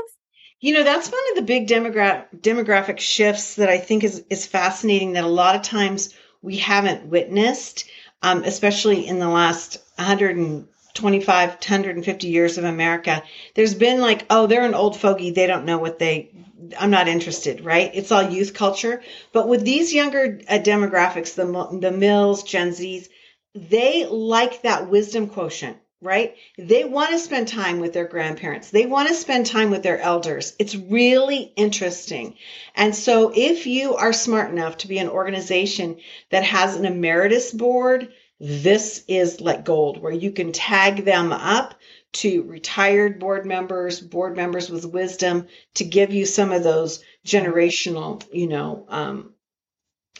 You 0.61 0.75
know, 0.75 0.85
that's 0.85 1.11
one 1.11 1.21
of 1.31 1.37
the 1.37 1.43
big 1.43 1.67
demogra- 1.67 2.27
demographic 2.37 2.99
shifts 2.99 3.55
that 3.57 3.69
I 3.69 3.79
think 3.79 4.05
is 4.05 4.25
is 4.31 4.47
fascinating. 4.47 5.15
That 5.15 5.25
a 5.25 5.29
lot 5.29 5.57
of 5.57 5.63
times 5.63 6.15
we 6.43 6.57
haven't 6.57 7.07
witnessed, 7.07 7.85
um, 8.23 8.45
especially 8.45 9.07
in 9.07 9.19
the 9.19 9.29
last 9.29 9.79
125 9.97 11.49
150 11.51 12.29
years 12.29 12.59
of 12.59 12.65
America. 12.65 13.23
There's 13.55 13.75
been 13.75 14.01
like, 14.01 14.25
oh, 14.31 14.47
they're 14.47 14.65
an 14.65 14.75
old 14.75 14.99
fogey. 14.99 15.31
They 15.31 15.47
don't 15.47 15.67
know 15.67 15.79
what 15.79 15.99
they. 15.99 16.31
I'm 16.79 16.91
not 16.91 17.09
interested, 17.09 17.65
right? 17.65 17.91
It's 17.95 18.13
all 18.13 18.23
youth 18.23 18.55
culture. 18.55 19.03
But 19.33 19.49
with 19.49 19.65
these 19.65 19.95
younger 19.95 20.41
uh, 20.49 20.59
demographics, 20.59 21.35
the 21.35 21.79
the 21.79 21.91
Mills, 21.91 22.43
Gen 22.43 22.71
Zs, 22.71 23.09
they 23.55 24.07
like 24.07 24.63
that 24.63 24.89
wisdom 24.89 25.29
quotient 25.29 25.79
right? 26.03 26.35
They 26.57 26.85
want 26.85 27.11
to 27.11 27.19
spend 27.19 27.49
time 27.49 27.79
with 27.79 27.93
their 27.93 28.07
grandparents. 28.07 28.71
They 28.71 28.87
want 28.87 29.09
to 29.09 29.15
spend 29.15 29.47
time 29.47 29.71
with 29.71 29.83
their 29.83 30.01
elders. 30.01 30.55
It's 30.59 30.75
really 30.75 31.53
interesting. 31.57 32.37
And 32.75 32.95
so 32.95 33.33
if 33.35 33.67
you 33.67 33.97
are 33.97 34.13
smart 34.13 34.51
enough 34.51 34.79
to 34.79 34.89
be 34.89 34.99
an 34.99 35.09
organization 35.09 35.99
that 36.31 36.45
has 36.45 36.77
an 36.77 36.87
emeritus 36.87 37.53
board, 37.53 38.13
this 38.39 39.05
is 39.07 39.43
like 39.43 39.67
gold 39.67 40.01
where 40.01 40.13
you 40.13 40.33
can 40.33 40.53
tag 40.53 41.05
them 41.05 41.33
up 41.33 41.75
to 42.13 42.43
retired 42.45 43.21
board 43.21 43.45
members, 43.45 44.01
board 44.01 44.35
members 44.35 44.71
with 44.71 44.87
wisdom 44.87 45.47
to 45.75 45.85
give 45.85 46.13
you 46.13 46.25
some 46.25 46.51
of 46.51 46.63
those 46.63 47.05
generational, 47.27 48.25
you 48.33 48.49
know, 48.49 48.87
um, 48.89 49.35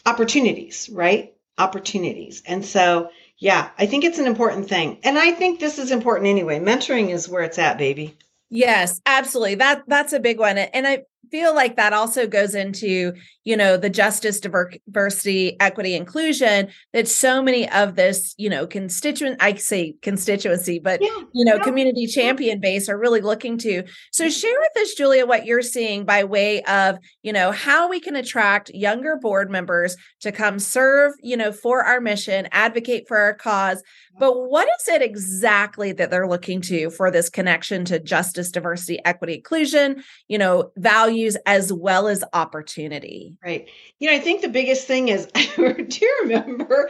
opportunities, 0.05 0.89
right? 0.91 1.33
Opportunities. 1.57 2.43
And 2.45 2.63
so 2.63 3.09
yeah, 3.41 3.71
I 3.79 3.87
think 3.87 4.05
it's 4.05 4.19
an 4.19 4.27
important 4.27 4.69
thing. 4.69 4.99
And 5.03 5.17
I 5.17 5.31
think 5.31 5.59
this 5.59 5.79
is 5.79 5.91
important 5.91 6.29
anyway. 6.29 6.59
Mentoring 6.59 7.09
is 7.09 7.27
where 7.27 7.41
it's 7.41 7.57
at, 7.57 7.79
baby. 7.79 8.15
Yes, 8.51 9.01
absolutely. 9.07 9.55
That 9.55 9.83
that's 9.87 10.13
a 10.13 10.19
big 10.19 10.37
one. 10.37 10.59
And 10.59 10.87
I 10.87 11.05
feel 11.31 11.55
like 11.55 11.77
that 11.77 11.93
also 11.93 12.27
goes 12.27 12.53
into 12.53 13.13
you 13.43 13.57
know 13.57 13.77
the 13.77 13.89
justice 13.89 14.39
diversity 14.39 15.59
equity 15.59 15.95
inclusion 15.95 16.67
that 16.93 17.07
so 17.07 17.41
many 17.41 17.69
of 17.71 17.95
this 17.95 18.35
you 18.37 18.49
know 18.49 18.67
constituent 18.67 19.37
i 19.41 19.53
say 19.55 19.95
constituency 20.01 20.77
but 20.77 21.01
yeah, 21.01 21.07
you 21.33 21.45
know 21.45 21.55
yeah. 21.55 21.63
community 21.63 22.05
champion 22.05 22.59
base 22.59 22.89
are 22.89 22.99
really 22.99 23.21
looking 23.21 23.57
to 23.57 23.83
so 24.11 24.29
share 24.29 24.59
with 24.59 24.83
us 24.83 24.93
julia 24.93 25.25
what 25.25 25.45
you're 25.45 25.61
seeing 25.61 26.05
by 26.05 26.23
way 26.23 26.61
of 26.63 26.99
you 27.23 27.33
know 27.33 27.51
how 27.51 27.89
we 27.89 27.99
can 27.99 28.15
attract 28.15 28.69
younger 28.69 29.15
board 29.15 29.49
members 29.49 29.95
to 30.19 30.31
come 30.31 30.59
serve 30.59 31.13
you 31.21 31.37
know 31.37 31.51
for 31.51 31.83
our 31.83 32.01
mission 32.01 32.47
advocate 32.51 33.07
for 33.07 33.17
our 33.17 33.33
cause 33.33 33.81
but 34.19 34.49
what 34.49 34.67
is 34.79 34.87
it 34.87 35.01
exactly 35.01 35.91
that 35.91 36.11
they're 36.11 36.27
looking 36.27 36.61
to 36.61 36.89
for 36.89 37.11
this 37.11 37.29
connection 37.29 37.85
to 37.85 37.99
justice 37.99 38.51
diversity 38.51 38.99
equity 39.05 39.35
inclusion 39.35 40.03
you 40.27 40.37
know 40.37 40.71
values 40.77 41.37
as 41.45 41.71
well 41.73 42.07
as 42.07 42.23
opportunity 42.33 43.35
Right. 43.43 43.67
You 43.99 44.09
know, 44.09 44.15
I 44.15 44.19
think 44.19 44.41
the 44.41 44.49
biggest 44.49 44.87
thing 44.87 45.09
is 45.09 45.25
do 45.55 45.97
you 46.01 46.19
remember 46.23 46.89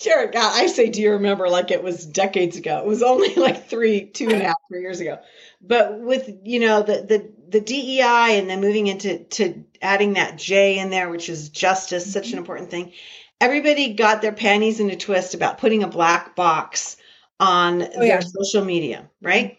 Jarrett, 0.00 0.32
God, 0.32 0.52
I 0.52 0.66
say, 0.66 0.90
do 0.90 1.00
you 1.00 1.12
remember 1.12 1.48
like 1.48 1.70
it 1.70 1.82
was 1.82 2.04
decades 2.04 2.56
ago? 2.56 2.78
It 2.78 2.86
was 2.86 3.02
only 3.02 3.34
like 3.36 3.68
three, 3.68 4.06
two 4.06 4.24
and 4.24 4.42
a 4.42 4.44
half, 4.46 4.56
three 4.68 4.80
years 4.80 5.00
ago. 5.00 5.20
But 5.60 6.00
with, 6.00 6.28
you 6.42 6.60
know, 6.60 6.82
the 6.82 7.02
the 7.02 7.32
the 7.48 7.60
DEI 7.60 8.38
and 8.38 8.50
then 8.50 8.60
moving 8.60 8.88
into 8.88 9.20
to 9.24 9.64
adding 9.80 10.14
that 10.14 10.36
J 10.36 10.78
in 10.78 10.90
there, 10.90 11.08
which 11.08 11.28
is 11.28 11.48
justice, 11.48 12.12
such 12.12 12.26
an 12.26 12.30
mm-hmm. 12.32 12.38
important 12.38 12.70
thing. 12.70 12.92
Everybody 13.40 13.94
got 13.94 14.22
their 14.22 14.32
panties 14.32 14.80
in 14.80 14.90
a 14.90 14.96
twist 14.96 15.34
about 15.34 15.58
putting 15.58 15.82
a 15.82 15.88
black 15.88 16.34
box 16.36 16.96
on 17.40 17.82
oh, 17.82 17.86
their 17.86 18.06
yeah. 18.06 18.20
social 18.20 18.64
media, 18.64 19.10
right? 19.20 19.58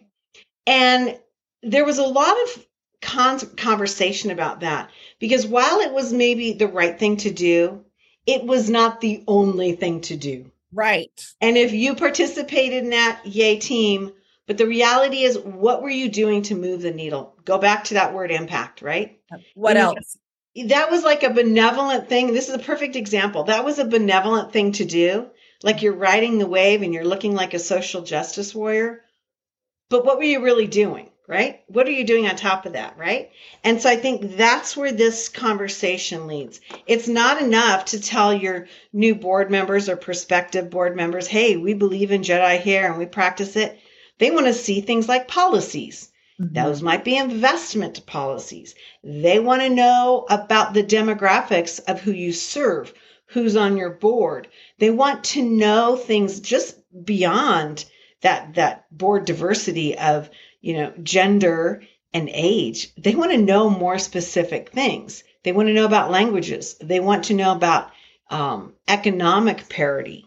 And 0.66 1.20
there 1.62 1.86
was 1.86 1.98
a 1.98 2.04
lot 2.04 2.36
of 2.44 2.66
con- 3.02 3.56
conversation 3.58 4.32
about 4.32 4.62
that 4.62 4.90
because 5.20 5.46
while 5.46 5.80
it 5.80 5.94
was 5.94 6.14
maybe 6.14 6.54
the 6.54 6.68
right 6.68 6.98
thing 6.98 7.18
to 7.18 7.32
do, 7.32 7.84
it 8.26 8.44
was 8.44 8.70
not 8.70 9.02
the 9.02 9.24
only 9.28 9.74
thing 9.74 10.02
to 10.02 10.16
do. 10.16 10.52
Right. 10.74 11.26
And 11.40 11.58
if 11.58 11.72
you 11.72 11.96
participated 11.96 12.84
in 12.84 12.90
that, 12.90 13.22
yay 13.26 13.58
team. 13.60 14.12
But 14.48 14.58
the 14.58 14.68
reality 14.68 15.24
is, 15.24 15.40
what 15.40 15.82
were 15.82 15.90
you 15.90 16.10
doing 16.10 16.44
to 16.44 16.56
move 16.56 16.82
the 16.82 16.92
needle? 16.92 17.36
Go 17.46 17.58
back 17.58 17.86
to 17.86 17.96
that 17.96 18.14
word 18.14 18.32
impact, 18.32 18.82
right? 18.82 19.20
What 19.56 19.78
else? 19.78 20.18
That 20.56 20.90
was 20.90 21.04
like 21.04 21.24
a 21.24 21.34
benevolent 21.34 22.08
thing. 22.08 22.34
This 22.34 22.50
is 22.50 22.56
a 22.56 22.60
perfect 22.60 22.96
example. 22.96 23.44
That 23.46 23.66
was 23.66 23.80
a 23.80 23.86
benevolent 23.86 24.54
thing 24.54 24.72
to 24.74 24.86
do. 24.86 25.28
Like 25.64 25.82
you're 25.82 25.94
riding 25.94 26.38
the 26.38 26.48
wave 26.48 26.82
and 26.82 26.94
you're 26.94 27.06
looking 27.06 27.34
like 27.34 27.54
a 27.54 27.60
social 27.60 28.02
justice 28.02 28.56
warrior. 28.56 29.02
But 29.90 30.06
what 30.06 30.18
were 30.18 30.24
you 30.24 30.44
really 30.44 30.68
doing? 30.68 31.10
right? 31.28 31.62
What 31.68 31.88
are 31.88 31.92
you 31.92 32.04
doing 32.04 32.28
on 32.28 32.36
top 32.36 32.66
of 32.66 32.74
that, 32.74 32.98
right? 32.98 33.32
And 33.64 33.82
so 33.82 33.90
I 33.90 33.96
think 33.96 34.38
that's 34.38 34.78
where 34.78 34.92
this 34.92 35.28
conversation 35.28 36.28
leads. 36.28 36.62
It's 36.86 37.08
not 37.08 37.42
enough 37.42 37.86
to 37.86 38.00
tell 38.00 38.34
your 38.34 38.68
new 38.94 39.16
board 39.16 39.50
members 39.50 39.90
or 39.90 39.96
prospective 39.96 40.70
board 40.70 40.96
members, 40.96 41.28
hey, 41.28 41.58
we 41.58 41.74
believe 41.74 42.12
in 42.12 42.22
Jedi 42.22 42.60
hair 42.60 42.90
and 42.90 43.00
we 43.00 43.08
practice 43.08 43.56
it. 43.56 43.80
They 44.20 44.32
want 44.32 44.46
to 44.46 44.54
see 44.54 44.82
things 44.82 45.10
like 45.10 45.28
policies. 45.28 46.12
Mm-hmm. 46.40 46.54
Those 46.54 46.82
might 46.82 47.04
be 47.04 47.18
investment 47.18 48.06
policies. 48.06 48.76
They 49.04 49.40
want 49.40 49.62
to 49.62 49.70
know 49.70 50.26
about 50.30 50.74
the 50.74 50.84
demographics 50.84 51.80
of 51.88 52.02
who 52.02 52.12
you 52.12 52.34
serve, 52.34 52.94
who's 53.28 53.56
on 53.56 53.78
your 53.78 53.92
board. 53.92 54.48
They 54.80 54.90
want 54.90 55.24
to 55.26 55.42
know 55.42 55.96
things 55.96 56.40
just 56.40 56.78
beyond 57.06 57.86
that 58.22 58.56
that 58.56 58.86
board 58.96 59.26
diversity 59.26 59.98
of 59.98 60.30
you 60.66 60.74
know, 60.74 60.92
gender 61.04 61.84
and 62.12 62.28
age. 62.34 62.92
They 62.98 63.14
want 63.14 63.32
to 63.32 63.38
know 63.38 63.70
more 63.70 64.00
specific 64.00 64.72
things. 64.72 65.24
They 65.44 65.52
want 65.52 65.68
to 65.68 65.74
know 65.74 65.86
about 65.86 66.10
languages. 66.10 66.76
They 66.82 67.00
want 67.00 67.26
to 67.26 67.36
know 67.36 67.52
about 67.52 67.92
um, 68.32 68.74
economic 68.88 69.70
parity. 69.70 70.26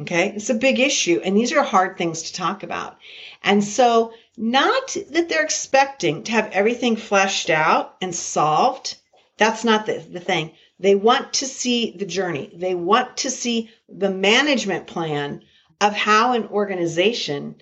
Okay, 0.00 0.32
it's 0.34 0.50
a 0.50 0.54
big 0.54 0.80
issue, 0.80 1.20
and 1.24 1.36
these 1.36 1.52
are 1.52 1.62
hard 1.62 1.96
things 1.96 2.22
to 2.22 2.32
talk 2.32 2.64
about. 2.64 2.96
And 3.44 3.62
so, 3.62 4.12
not 4.40 4.96
that 5.10 5.28
they're 5.28 5.44
expecting 5.44 6.22
to 6.22 6.32
have 6.32 6.50
everything 6.52 6.96
fleshed 6.96 7.50
out 7.50 7.96
and 8.00 8.14
solved. 8.14 8.96
That's 9.36 9.64
not 9.64 9.84
the, 9.84 9.98
the 9.98 10.18
thing. 10.18 10.52
They 10.78 10.94
want 10.94 11.34
to 11.34 11.46
see 11.46 11.90
the 11.90 12.06
journey, 12.06 12.50
they 12.54 12.74
want 12.74 13.18
to 13.18 13.30
see 13.30 13.70
the 13.86 14.10
management 14.10 14.86
plan 14.86 15.42
of 15.82 15.92
how 15.92 16.32
an 16.32 16.46
organization 16.46 17.56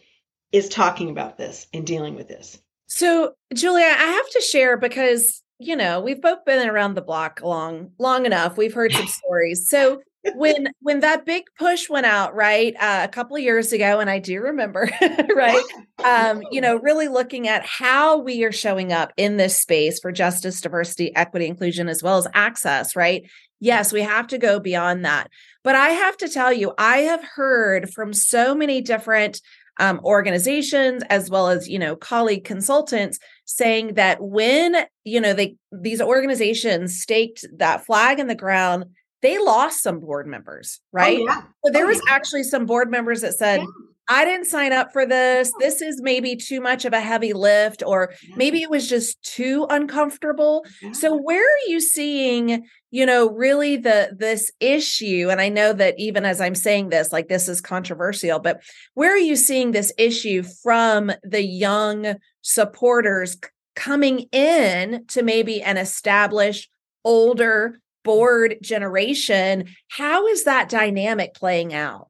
is 0.52 0.68
talking 0.68 1.10
about 1.10 1.36
this 1.36 1.66
and 1.74 1.84
dealing 1.84 2.14
with 2.14 2.28
this. 2.28 2.58
So, 2.86 3.34
Julia, 3.52 3.84
I 3.84 4.06
have 4.12 4.30
to 4.30 4.40
share 4.40 4.76
because 4.76 5.42
you 5.58 5.74
know 5.74 6.00
we've 6.00 6.22
both 6.22 6.44
been 6.44 6.68
around 6.68 6.94
the 6.94 7.02
block 7.02 7.40
long 7.42 7.90
long 7.98 8.24
enough. 8.24 8.56
We've 8.56 8.72
heard 8.72 8.92
some 8.92 9.06
stories. 9.24 9.68
So 9.68 10.00
when 10.34 10.68
when 10.80 11.00
that 11.00 11.24
big 11.24 11.44
push 11.58 11.88
went 11.88 12.06
out 12.06 12.34
right 12.34 12.74
uh, 12.80 13.00
a 13.04 13.08
couple 13.08 13.36
of 13.36 13.42
years 13.42 13.72
ago 13.72 14.00
and 14.00 14.10
i 14.10 14.18
do 14.18 14.40
remember 14.40 14.88
right 15.34 15.64
um 16.04 16.42
you 16.50 16.60
know 16.60 16.76
really 16.76 17.08
looking 17.08 17.48
at 17.48 17.64
how 17.64 18.18
we 18.18 18.44
are 18.44 18.52
showing 18.52 18.92
up 18.92 19.12
in 19.16 19.36
this 19.36 19.56
space 19.56 19.98
for 20.00 20.12
justice 20.12 20.60
diversity 20.60 21.14
equity 21.14 21.46
inclusion 21.46 21.88
as 21.88 22.02
well 22.02 22.18
as 22.18 22.26
access 22.34 22.94
right? 22.96 23.28
Yes 23.60 23.92
we 23.92 24.02
have 24.02 24.28
to 24.28 24.38
go 24.38 24.60
beyond 24.60 25.04
that. 25.04 25.30
But 25.64 25.74
i 25.74 25.88
have 25.90 26.16
to 26.18 26.28
tell 26.28 26.52
you 26.52 26.72
i 26.78 26.98
have 26.98 27.22
heard 27.22 27.90
from 27.90 28.12
so 28.12 28.54
many 28.54 28.80
different 28.80 29.40
um, 29.80 30.00
organizations 30.04 31.02
as 31.08 31.30
well 31.30 31.48
as 31.48 31.68
you 31.68 31.78
know 31.78 31.96
colleague 31.96 32.44
consultants 32.44 33.18
saying 33.44 33.94
that 33.94 34.20
when 34.20 34.76
you 35.04 35.20
know 35.20 35.32
they 35.32 35.56
these 35.72 36.00
organizations 36.00 37.00
staked 37.00 37.44
that 37.56 37.84
flag 37.86 38.18
in 38.18 38.26
the 38.26 38.34
ground 38.34 38.86
they 39.22 39.38
lost 39.38 39.82
some 39.82 40.00
board 40.00 40.26
members 40.26 40.80
oh, 40.80 40.86
right 40.92 41.18
oh, 41.20 41.24
yeah. 41.24 41.42
so 41.64 41.72
there 41.72 41.84
oh, 41.84 41.88
was 41.88 42.00
yeah. 42.06 42.14
actually 42.14 42.42
some 42.42 42.66
board 42.66 42.90
members 42.90 43.20
that 43.20 43.34
said 43.34 43.60
yeah. 43.60 43.66
I 44.10 44.24
didn't 44.24 44.46
sign 44.46 44.72
up 44.72 44.92
for 44.92 45.04
this. 45.04 45.52
This 45.58 45.82
is 45.82 46.00
maybe 46.00 46.34
too 46.34 46.62
much 46.62 46.86
of 46.86 46.94
a 46.94 47.00
heavy 47.00 47.34
lift, 47.34 47.82
or 47.86 48.14
maybe 48.36 48.62
it 48.62 48.70
was 48.70 48.88
just 48.88 49.22
too 49.22 49.66
uncomfortable. 49.68 50.64
So, 50.92 51.14
where 51.14 51.44
are 51.44 51.68
you 51.68 51.78
seeing, 51.78 52.66
you 52.90 53.04
know, 53.04 53.28
really 53.28 53.76
the 53.76 54.16
this 54.16 54.50
issue? 54.60 55.28
And 55.30 55.42
I 55.42 55.50
know 55.50 55.74
that 55.74 55.94
even 55.98 56.24
as 56.24 56.40
I'm 56.40 56.54
saying 56.54 56.88
this, 56.88 57.12
like 57.12 57.28
this 57.28 57.48
is 57.48 57.60
controversial, 57.60 58.38
but 58.38 58.62
where 58.94 59.12
are 59.12 59.18
you 59.18 59.36
seeing 59.36 59.72
this 59.72 59.92
issue 59.98 60.42
from 60.62 61.12
the 61.22 61.44
young 61.44 62.14
supporters 62.40 63.36
coming 63.76 64.20
in 64.32 65.04
to 65.08 65.22
maybe 65.22 65.62
an 65.62 65.76
established, 65.76 66.70
older 67.04 67.78
board 68.04 68.58
generation? 68.62 69.68
How 69.88 70.26
is 70.26 70.44
that 70.44 70.68
dynamic 70.68 71.34
playing 71.34 71.74
out? 71.74 72.08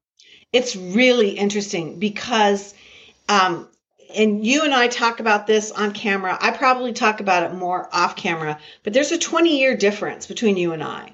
it's 0.52 0.76
really 0.76 1.30
interesting 1.30 1.98
because 1.98 2.74
um, 3.28 3.68
and 4.14 4.44
you 4.44 4.64
and 4.64 4.72
I 4.72 4.88
talk 4.88 5.20
about 5.20 5.46
this 5.46 5.70
on 5.70 5.92
camera. 5.92 6.38
I 6.40 6.50
probably 6.50 6.94
talk 6.94 7.20
about 7.20 7.42
it 7.42 7.54
more 7.54 7.88
off 7.92 8.16
camera, 8.16 8.58
but 8.82 8.94
there's 8.94 9.12
a 9.12 9.18
20 9.18 9.58
year 9.58 9.76
difference 9.76 10.26
between 10.26 10.56
you 10.56 10.72
and 10.72 10.82
I. 10.82 11.12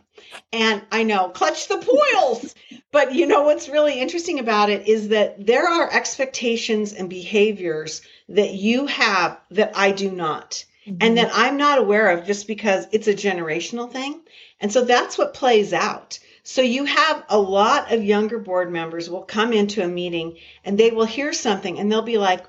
And 0.53 0.83
I 0.93 1.03
know, 1.03 1.29
clutch 1.29 1.67
the 1.67 1.79
poils. 1.79 2.55
but 2.93 3.13
you 3.13 3.27
know 3.27 3.43
what's 3.43 3.69
really 3.69 3.99
interesting 3.99 4.39
about 4.39 4.71
it 4.71 4.87
is 4.87 5.09
that 5.09 5.45
there 5.45 5.69
are 5.69 5.93
expectations 5.93 6.93
and 6.93 7.11
behaviors 7.11 8.03
that 8.29 8.55
you 8.55 8.87
have 8.87 9.41
that 9.51 9.73
I 9.75 9.91
do 9.91 10.13
not. 10.13 10.65
Mm-hmm. 10.87 10.99
And 11.01 11.19
that 11.19 11.31
I'm 11.33 11.57
not 11.57 11.79
aware 11.79 12.11
of 12.11 12.27
just 12.27 12.47
because 12.47 12.87
it's 12.93 13.09
a 13.09 13.15
generational 13.15 13.91
thing. 13.91 14.21
And 14.61 14.73
so 14.73 14.85
that's 14.85 15.19
what 15.19 15.35
plays 15.35 15.73
out. 15.73 16.19
So 16.43 16.61
you 16.61 16.85
have 16.85 17.25
a 17.29 17.39
lot 17.39 17.93
of 17.93 18.05
younger 18.05 18.39
board 18.39 18.71
members 18.71 19.09
will 19.09 19.23
come 19.23 19.53
into 19.53 19.83
a 19.83 19.89
meeting 19.89 20.37
and 20.65 20.77
they 20.77 20.91
will 20.91 21.07
hear 21.07 21.33
something 21.33 21.79
and 21.79 21.91
they'll 21.91 22.03
be 22.03 22.19
like, 22.19 22.45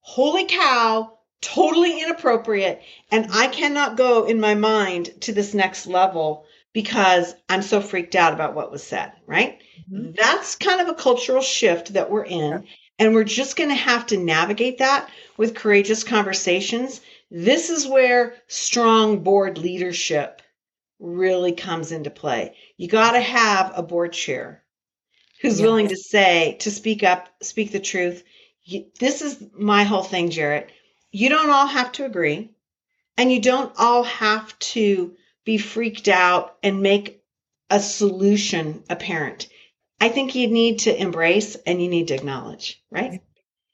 holy 0.00 0.44
cow, 0.44 1.18
totally 1.40 2.02
inappropriate. 2.02 2.82
And 3.10 3.28
I 3.32 3.46
cannot 3.46 3.96
go 3.96 4.24
in 4.24 4.40
my 4.40 4.54
mind 4.54 5.10
to 5.22 5.32
this 5.32 5.54
next 5.54 5.86
level 5.86 6.44
because 6.72 7.34
I'm 7.48 7.62
so 7.62 7.80
freaked 7.80 8.14
out 8.14 8.34
about 8.34 8.54
what 8.54 8.70
was 8.70 8.82
said, 8.82 9.12
right? 9.26 9.58
Mm-hmm. 9.90 10.12
That's 10.16 10.54
kind 10.54 10.80
of 10.80 10.88
a 10.88 10.94
cultural 10.94 11.42
shift 11.42 11.94
that 11.94 12.10
we're 12.10 12.24
in. 12.24 12.66
And 12.98 13.14
we're 13.14 13.24
just 13.24 13.56
going 13.56 13.70
to 13.70 13.74
have 13.74 14.06
to 14.08 14.18
navigate 14.18 14.78
that 14.78 15.08
with 15.38 15.54
courageous 15.54 16.04
conversations. 16.04 17.00
This 17.30 17.70
is 17.70 17.88
where 17.88 18.34
strong 18.46 19.22
board 19.22 19.56
leadership 19.56 20.39
really 21.00 21.52
comes 21.52 21.92
into 21.92 22.10
play. 22.10 22.54
You 22.76 22.88
got 22.88 23.12
to 23.12 23.20
have 23.20 23.72
a 23.74 23.82
board 23.82 24.12
chair 24.12 24.62
who's 25.40 25.58
yes. 25.58 25.62
willing 25.62 25.88
to 25.88 25.96
say, 25.96 26.56
to 26.60 26.70
speak 26.70 27.02
up, 27.02 27.28
speak 27.42 27.72
the 27.72 27.80
truth. 27.80 28.22
This 28.98 29.22
is 29.22 29.42
my 29.56 29.84
whole 29.84 30.02
thing, 30.02 30.30
Jarrett. 30.30 30.70
You 31.10 31.28
don't 31.28 31.50
all 31.50 31.66
have 31.66 31.92
to 31.92 32.04
agree, 32.04 32.50
and 33.16 33.32
you 33.32 33.40
don't 33.40 33.72
all 33.76 34.04
have 34.04 34.56
to 34.58 35.16
be 35.44 35.58
freaked 35.58 36.08
out 36.08 36.56
and 36.62 36.82
make 36.82 37.24
a 37.70 37.80
solution 37.80 38.84
apparent. 38.90 39.48
I 40.00 40.08
think 40.08 40.34
you 40.34 40.48
need 40.48 40.80
to 40.80 41.00
embrace 41.00 41.56
and 41.66 41.82
you 41.82 41.88
need 41.88 42.08
to 42.08 42.14
acknowledge, 42.14 42.82
right? 42.90 43.20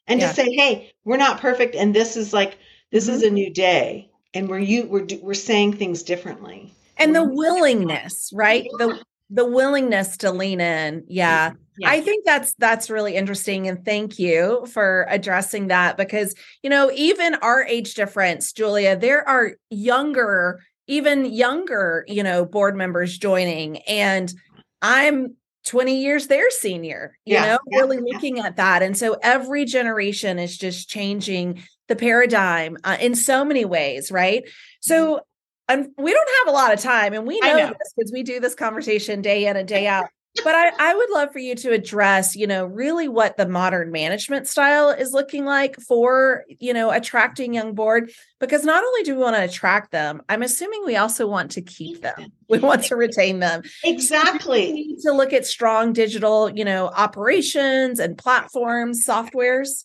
And 0.06 0.20
yeah. 0.20 0.28
to 0.28 0.34
say, 0.34 0.52
"Hey, 0.52 0.92
we're 1.04 1.16
not 1.16 1.40
perfect, 1.40 1.74
and 1.74 1.94
this 1.94 2.16
is 2.16 2.32
like 2.32 2.58
this 2.90 3.06
mm-hmm. 3.06 3.14
is 3.14 3.22
a 3.22 3.30
new 3.30 3.52
day, 3.52 4.10
and 4.32 4.48
we're 4.48 4.58
you 4.58 4.86
we're 4.86 5.06
we're 5.20 5.34
saying 5.34 5.74
things 5.74 6.04
differently." 6.04 6.75
And 6.96 7.14
the 7.14 7.24
willingness, 7.24 8.30
right? 8.32 8.66
The 8.78 9.02
the 9.28 9.44
willingness 9.44 10.16
to 10.18 10.30
lean 10.30 10.60
in. 10.60 11.04
Yeah. 11.08 11.52
yeah. 11.78 11.90
i 11.90 12.00
think 12.00 12.24
that's 12.24 12.54
that's 12.54 12.88
really 12.88 13.16
interesting 13.16 13.66
and 13.66 13.84
thank 13.84 14.18
you 14.20 14.66
for 14.72 15.04
addressing 15.08 15.66
that 15.66 15.96
because 15.96 16.34
you 16.62 16.70
know 16.70 16.90
even 16.94 17.34
our 17.36 17.64
age 17.64 17.94
difference 17.94 18.52
julia 18.52 18.96
there 18.96 19.28
are 19.28 19.56
younger 19.68 20.60
even 20.86 21.24
younger 21.24 22.04
you 22.06 22.22
know 22.22 22.44
board 22.44 22.76
members 22.76 23.18
joining 23.18 23.78
and 23.78 24.32
i'm 24.80 25.34
20 25.66 26.00
years 26.00 26.28
their 26.28 26.48
senior 26.50 27.18
you 27.24 27.34
yeah, 27.34 27.46
know 27.46 27.58
yeah, 27.70 27.80
really 27.80 27.98
looking 27.98 28.38
at 28.38 28.56
that. 28.56 28.82
And 28.82 28.96
so 28.96 29.16
every 29.20 29.64
generation 29.64 30.38
is 30.38 30.56
just 30.56 30.88
changing 30.88 31.62
the 31.88 31.96
paradigm 31.96 32.76
uh, 32.84 32.96
in 33.00 33.14
so 33.14 33.44
many 33.44 33.64
ways 33.64 34.10
right? 34.10 34.44
So 34.80 35.20
I'm, 35.68 35.92
we 35.98 36.12
don't 36.12 36.28
have 36.38 36.54
a 36.54 36.56
lot 36.56 36.72
of 36.72 36.80
time, 36.80 37.12
and 37.12 37.26
we 37.26 37.40
know, 37.40 37.56
know. 37.56 37.66
this 37.68 37.92
because 37.96 38.12
we 38.12 38.22
do 38.22 38.40
this 38.40 38.54
conversation 38.54 39.20
day 39.20 39.46
in 39.46 39.56
and 39.56 39.66
day 39.66 39.86
out. 39.86 40.06
but 40.44 40.54
I, 40.54 40.70
I 40.78 40.94
would 40.94 41.10
love 41.10 41.32
for 41.32 41.38
you 41.38 41.54
to 41.56 41.72
address, 41.72 42.36
you 42.36 42.46
know, 42.46 42.66
really 42.66 43.08
what 43.08 43.36
the 43.36 43.48
modern 43.48 43.90
management 43.90 44.46
style 44.46 44.90
is 44.90 45.12
looking 45.12 45.44
like 45.44 45.76
for, 45.76 46.44
you 46.60 46.72
know, 46.72 46.90
attracting 46.90 47.54
young 47.54 47.74
board. 47.74 48.10
Because 48.38 48.64
not 48.64 48.84
only 48.84 49.02
do 49.02 49.16
we 49.16 49.22
want 49.22 49.36
to 49.36 49.44
attract 49.44 49.92
them, 49.92 50.22
I'm 50.28 50.42
assuming 50.42 50.82
we 50.84 50.96
also 50.96 51.26
want 51.26 51.52
to 51.52 51.62
keep 51.62 52.02
them. 52.02 52.32
We 52.48 52.60
want 52.60 52.84
to 52.84 52.94
retain 52.94 53.40
them. 53.40 53.62
Exactly. 53.82 54.68
So 54.68 54.72
need 54.74 54.98
to 55.00 55.10
look 55.10 55.32
at 55.32 55.44
strong 55.44 55.92
digital, 55.92 56.48
you 56.48 56.64
know, 56.64 56.86
operations 56.86 57.98
and 57.98 58.16
platforms, 58.16 59.04
softwares. 59.04 59.82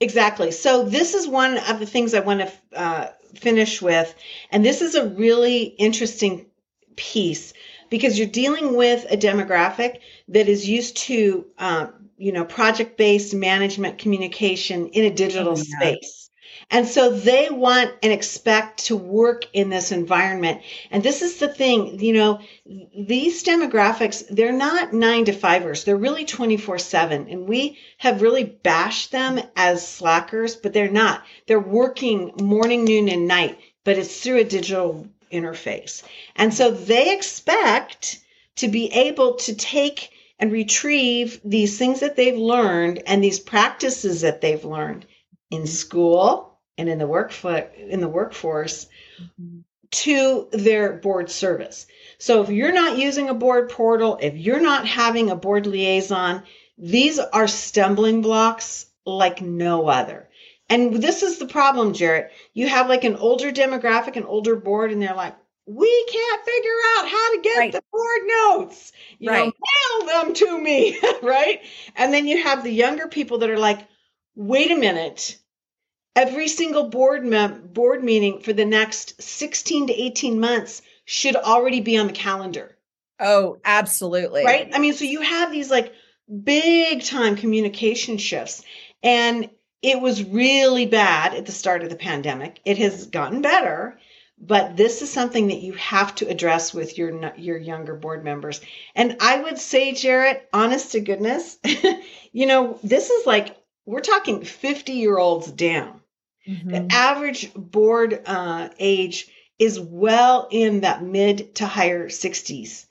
Exactly. 0.00 0.50
So 0.50 0.84
this 0.84 1.14
is 1.14 1.28
one 1.28 1.58
of 1.58 1.78
the 1.78 1.86
things 1.86 2.12
I 2.12 2.18
want 2.18 2.40
to 2.40 2.52
uh, 2.76 3.08
finish 3.34 3.80
with. 3.80 4.14
And 4.50 4.64
this 4.64 4.82
is 4.82 4.94
a 4.94 5.06
really 5.06 5.62
interesting 5.62 6.46
piece 6.96 7.52
because 7.90 8.18
you're 8.18 8.28
dealing 8.28 8.76
with 8.76 9.04
a 9.10 9.16
demographic 9.16 9.98
that 10.28 10.48
is 10.48 10.68
used 10.68 10.96
to, 10.96 11.46
um, 11.58 12.08
you 12.16 12.32
know, 12.32 12.44
project 12.44 12.96
based 12.96 13.34
management 13.34 13.98
communication 13.98 14.88
in 14.88 15.04
a 15.04 15.14
digital 15.14 15.54
oh, 15.54 15.56
yeah. 15.56 15.78
space. 15.78 16.21
And 16.72 16.88
so 16.88 17.10
they 17.10 17.50
want 17.50 17.92
and 18.02 18.10
expect 18.10 18.86
to 18.86 18.96
work 18.96 19.46
in 19.52 19.68
this 19.68 19.92
environment. 19.92 20.62
And 20.90 21.02
this 21.02 21.20
is 21.20 21.36
the 21.36 21.48
thing, 21.48 22.00
you 22.00 22.14
know, 22.14 22.40
these 22.98 23.44
demographics, 23.44 24.24
they're 24.30 24.52
not 24.52 24.94
nine 24.94 25.26
to 25.26 25.32
fivers. 25.32 25.84
They're 25.84 25.98
really 25.98 26.24
24 26.24 26.78
seven. 26.78 27.28
And 27.28 27.46
we 27.46 27.78
have 27.98 28.22
really 28.22 28.44
bashed 28.44 29.12
them 29.12 29.38
as 29.54 29.86
slackers, 29.86 30.56
but 30.56 30.72
they're 30.72 30.90
not. 30.90 31.22
They're 31.46 31.60
working 31.60 32.32
morning, 32.40 32.84
noon, 32.84 33.10
and 33.10 33.28
night, 33.28 33.58
but 33.84 33.98
it's 33.98 34.20
through 34.20 34.38
a 34.38 34.44
digital 34.44 35.06
interface. 35.30 36.02
And 36.36 36.54
so 36.54 36.70
they 36.70 37.14
expect 37.14 38.18
to 38.56 38.68
be 38.68 38.90
able 38.94 39.34
to 39.34 39.54
take 39.54 40.10
and 40.38 40.50
retrieve 40.50 41.38
these 41.44 41.76
things 41.76 42.00
that 42.00 42.16
they've 42.16 42.38
learned 42.38 43.02
and 43.06 43.22
these 43.22 43.40
practices 43.40 44.22
that 44.22 44.40
they've 44.40 44.64
learned 44.64 45.04
in 45.50 45.66
school 45.66 46.51
and 46.78 46.88
in 46.88 46.98
the 46.98 47.06
work 47.06 47.32
in 47.44 48.00
the 48.00 48.08
workforce 48.08 48.86
mm-hmm. 49.20 49.60
to 49.90 50.48
their 50.52 50.94
board 50.94 51.30
service. 51.30 51.86
So 52.18 52.42
if 52.42 52.50
you're 52.50 52.72
not 52.72 52.98
using 52.98 53.28
a 53.28 53.34
board 53.34 53.70
portal, 53.70 54.18
if 54.20 54.36
you're 54.36 54.60
not 54.60 54.86
having 54.86 55.30
a 55.30 55.36
board 55.36 55.66
liaison, 55.66 56.42
these 56.78 57.18
are 57.18 57.48
stumbling 57.48 58.22
blocks 58.22 58.86
like 59.04 59.42
no 59.42 59.88
other. 59.88 60.28
And 60.68 60.94
this 60.94 61.22
is 61.22 61.38
the 61.38 61.46
problem, 61.46 61.92
Jarrett. 61.92 62.32
You 62.54 62.68
have 62.68 62.88
like 62.88 63.04
an 63.04 63.16
older 63.16 63.52
demographic, 63.52 64.16
an 64.16 64.24
older 64.24 64.56
board, 64.56 64.90
and 64.90 65.02
they're 65.02 65.14
like, 65.14 65.36
we 65.66 66.04
can't 66.10 66.44
figure 66.44 66.70
out 66.96 67.08
how 67.08 67.34
to 67.34 67.40
get 67.42 67.58
right. 67.58 67.72
the 67.72 67.82
board 67.92 68.20
notes. 68.24 68.92
You 69.18 69.30
right. 69.30 69.46
know, 69.46 69.52
mail 70.00 70.24
them 70.24 70.34
to 70.34 70.58
me, 70.58 70.98
right? 71.22 71.60
And 71.94 72.12
then 72.12 72.26
you 72.26 72.42
have 72.42 72.64
the 72.64 72.72
younger 72.72 73.06
people 73.08 73.38
that 73.38 73.50
are 73.50 73.58
like, 73.58 73.86
wait 74.34 74.70
a 74.70 74.76
minute, 74.76 75.38
every 76.14 76.48
single 76.48 76.88
board 76.88 77.24
mem- 77.24 77.68
board 77.68 78.02
meeting 78.04 78.40
for 78.40 78.52
the 78.52 78.64
next 78.64 79.20
16 79.22 79.88
to 79.88 79.92
18 79.92 80.38
months 80.38 80.82
should 81.04 81.36
already 81.36 81.80
be 81.80 81.96
on 81.96 82.06
the 82.06 82.12
calendar. 82.12 82.76
Oh, 83.18 83.58
absolutely. 83.64 84.44
Right? 84.44 84.70
I 84.72 84.78
mean, 84.78 84.94
so 84.94 85.04
you 85.04 85.20
have 85.20 85.50
these 85.52 85.70
like 85.70 85.92
big 86.44 87.04
time 87.04 87.36
communication 87.36 88.18
shifts 88.18 88.64
and 89.02 89.50
it 89.82 90.00
was 90.00 90.24
really 90.24 90.86
bad 90.86 91.34
at 91.34 91.46
the 91.46 91.52
start 91.52 91.82
of 91.82 91.90
the 91.90 91.96
pandemic. 91.96 92.60
It 92.64 92.78
has 92.78 93.06
gotten 93.06 93.42
better, 93.42 93.98
but 94.38 94.76
this 94.76 95.02
is 95.02 95.12
something 95.12 95.48
that 95.48 95.60
you 95.60 95.72
have 95.74 96.14
to 96.16 96.28
address 96.28 96.72
with 96.72 96.96
your 96.96 97.34
your 97.36 97.58
younger 97.58 97.94
board 97.94 98.24
members. 98.24 98.60
And 98.94 99.16
I 99.20 99.40
would 99.40 99.58
say, 99.58 99.92
Jarrett, 99.92 100.48
honest 100.52 100.92
to 100.92 101.00
goodness, 101.00 101.58
you 102.32 102.46
know, 102.46 102.78
this 102.84 103.10
is 103.10 103.26
like 103.26 103.56
we're 103.84 104.00
talking 104.00 104.44
50 104.44 104.92
year 104.92 105.18
olds 105.18 105.50
down 105.50 106.01
Mm-hmm. 106.48 106.70
The 106.70 106.86
average 106.90 107.52
board 107.54 108.22
uh, 108.26 108.68
age 108.78 109.28
is 109.58 109.78
well 109.78 110.48
in 110.50 110.80
that 110.80 111.02
mid 111.02 111.54
to 111.56 111.66
higher 111.66 112.08
60s 112.08 112.86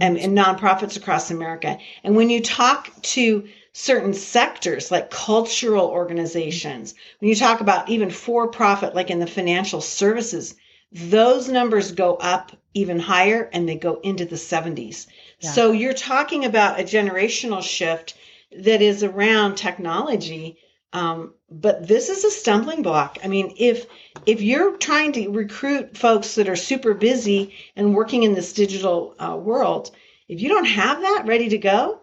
and 0.00 0.16
in 0.16 0.34
nonprofits 0.34 0.96
across 0.96 1.30
America. 1.30 1.78
And 2.02 2.16
when 2.16 2.30
you 2.30 2.40
talk 2.40 2.90
to 3.02 3.48
certain 3.72 4.14
sectors 4.14 4.90
like 4.90 5.10
cultural 5.10 5.86
organizations, 5.86 6.94
when 7.18 7.28
you 7.28 7.36
talk 7.36 7.60
about 7.60 7.88
even 7.88 8.10
for 8.10 8.48
profit, 8.48 8.94
like 8.94 9.10
in 9.10 9.20
the 9.20 9.26
financial 9.26 9.80
services, 9.80 10.54
those 10.90 11.48
numbers 11.48 11.92
go 11.92 12.14
up 12.14 12.56
even 12.74 12.98
higher 12.98 13.48
and 13.52 13.68
they 13.68 13.76
go 13.76 14.00
into 14.02 14.24
the 14.24 14.36
70s. 14.36 15.06
Yeah. 15.40 15.50
So 15.50 15.72
you're 15.72 15.92
talking 15.92 16.44
about 16.44 16.80
a 16.80 16.84
generational 16.84 17.62
shift 17.62 18.14
that 18.56 18.80
is 18.80 19.02
around 19.02 19.56
technology 19.56 20.58
um, 20.92 21.34
but 21.50 21.86
this 21.86 22.08
is 22.08 22.24
a 22.24 22.30
stumbling 22.30 22.82
block. 22.82 23.18
I 23.22 23.28
mean, 23.28 23.54
if 23.58 23.86
if 24.26 24.40
you're 24.40 24.76
trying 24.76 25.12
to 25.12 25.28
recruit 25.28 25.96
folks 25.96 26.34
that 26.36 26.48
are 26.48 26.56
super 26.56 26.94
busy 26.94 27.54
and 27.76 27.94
working 27.94 28.22
in 28.22 28.34
this 28.34 28.52
digital 28.52 29.14
uh, 29.18 29.36
world, 29.36 29.90
if 30.28 30.40
you 30.40 30.48
don't 30.48 30.66
have 30.66 31.00
that 31.00 31.24
ready 31.26 31.48
to 31.50 31.58
go, 31.58 32.00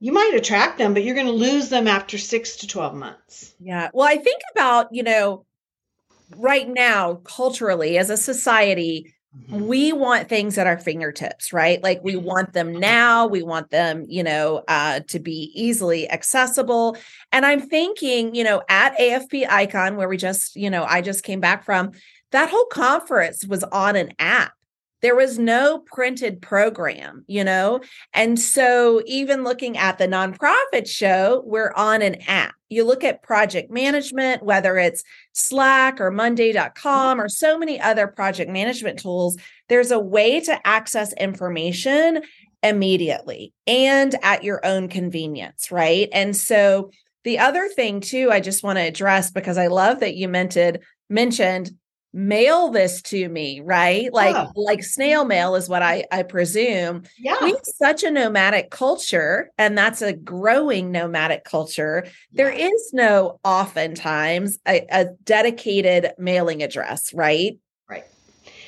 you 0.00 0.12
might 0.12 0.34
attract 0.34 0.78
them, 0.78 0.94
but 0.94 1.04
you're 1.04 1.14
going 1.14 1.26
to 1.26 1.32
lose 1.32 1.68
them 1.68 1.88
after 1.88 2.18
six 2.18 2.56
to 2.56 2.68
twelve 2.68 2.94
months. 2.94 3.54
Yeah. 3.58 3.90
Well, 3.92 4.08
I 4.08 4.16
think 4.16 4.42
about 4.52 4.88
you 4.92 5.02
know, 5.02 5.44
right 6.36 6.68
now 6.68 7.14
culturally 7.24 7.98
as 7.98 8.10
a 8.10 8.16
society, 8.16 9.13
Mm-hmm. 9.36 9.66
We 9.66 9.92
want 9.92 10.28
things 10.28 10.58
at 10.58 10.66
our 10.66 10.78
fingertips, 10.78 11.52
right? 11.52 11.82
Like 11.82 12.00
we 12.02 12.14
mm-hmm. 12.14 12.24
want 12.24 12.52
them 12.52 12.72
now. 12.72 13.26
We 13.26 13.42
want 13.42 13.70
them, 13.70 14.06
you 14.08 14.22
know, 14.22 14.62
uh, 14.68 15.00
to 15.08 15.18
be 15.18 15.50
easily 15.54 16.08
accessible. 16.10 16.96
And 17.32 17.44
I'm 17.44 17.60
thinking, 17.60 18.34
you 18.34 18.44
know, 18.44 18.62
at 18.68 18.96
AFP 18.96 19.48
Icon, 19.48 19.96
where 19.96 20.08
we 20.08 20.16
just, 20.16 20.54
you 20.54 20.70
know, 20.70 20.84
I 20.84 21.00
just 21.00 21.24
came 21.24 21.40
back 21.40 21.64
from, 21.64 21.92
that 22.30 22.50
whole 22.50 22.66
conference 22.66 23.46
was 23.46 23.64
on 23.64 23.96
an 23.96 24.12
app. 24.18 24.52
There 25.02 25.14
was 25.14 25.38
no 25.38 25.80
printed 25.80 26.40
program, 26.40 27.24
you 27.26 27.44
know? 27.44 27.80
And 28.12 28.40
so, 28.40 29.02
even 29.06 29.44
looking 29.44 29.76
at 29.76 29.98
the 29.98 30.08
nonprofit 30.08 30.88
show, 30.88 31.42
we're 31.44 31.72
on 31.76 32.00
an 32.00 32.16
app. 32.26 32.54
You 32.70 32.84
look 32.84 33.04
at 33.04 33.22
project 33.22 33.70
management, 33.70 34.42
whether 34.42 34.78
it's 34.78 35.04
Slack 35.32 36.00
or 36.00 36.10
Monday.com 36.10 37.20
or 37.20 37.28
so 37.28 37.58
many 37.58 37.80
other 37.80 38.06
project 38.06 38.50
management 38.50 38.98
tools, 38.98 39.36
there's 39.68 39.90
a 39.90 40.00
way 40.00 40.40
to 40.40 40.66
access 40.66 41.12
information 41.14 42.22
immediately 42.62 43.52
and 43.66 44.14
at 44.22 44.42
your 44.42 44.64
own 44.64 44.88
convenience, 44.88 45.70
right? 45.70 46.08
And 46.12 46.34
so, 46.34 46.90
the 47.24 47.38
other 47.38 47.68
thing 47.68 48.00
too, 48.00 48.30
I 48.30 48.40
just 48.40 48.62
want 48.62 48.78
to 48.78 48.82
address 48.82 49.30
because 49.30 49.58
I 49.58 49.66
love 49.68 50.00
that 50.00 50.14
you 50.14 50.28
mentioned 50.28 50.78
mentioned 51.08 51.72
mail 52.14 52.70
this 52.70 53.02
to 53.02 53.28
me, 53.28 53.60
right? 53.60 54.10
Like 54.12 54.34
yeah. 54.34 54.46
like 54.54 54.84
snail 54.84 55.24
mail 55.24 55.56
is 55.56 55.68
what 55.68 55.82
I 55.82 56.04
I 56.12 56.22
presume. 56.22 57.02
Yeah. 57.18 57.36
We 57.42 57.50
have 57.50 57.60
such 57.64 58.04
a 58.04 58.10
nomadic 58.10 58.70
culture 58.70 59.50
and 59.58 59.76
that's 59.76 60.00
a 60.00 60.12
growing 60.12 60.92
nomadic 60.92 61.44
culture. 61.44 62.04
Yeah. 62.04 62.12
There 62.32 62.52
is 62.52 62.90
no 62.92 63.40
oftentimes 63.44 64.58
a, 64.66 64.86
a 64.90 65.06
dedicated 65.24 66.12
mailing 66.16 66.62
address, 66.62 67.12
right? 67.12 67.58
Right. 67.90 68.04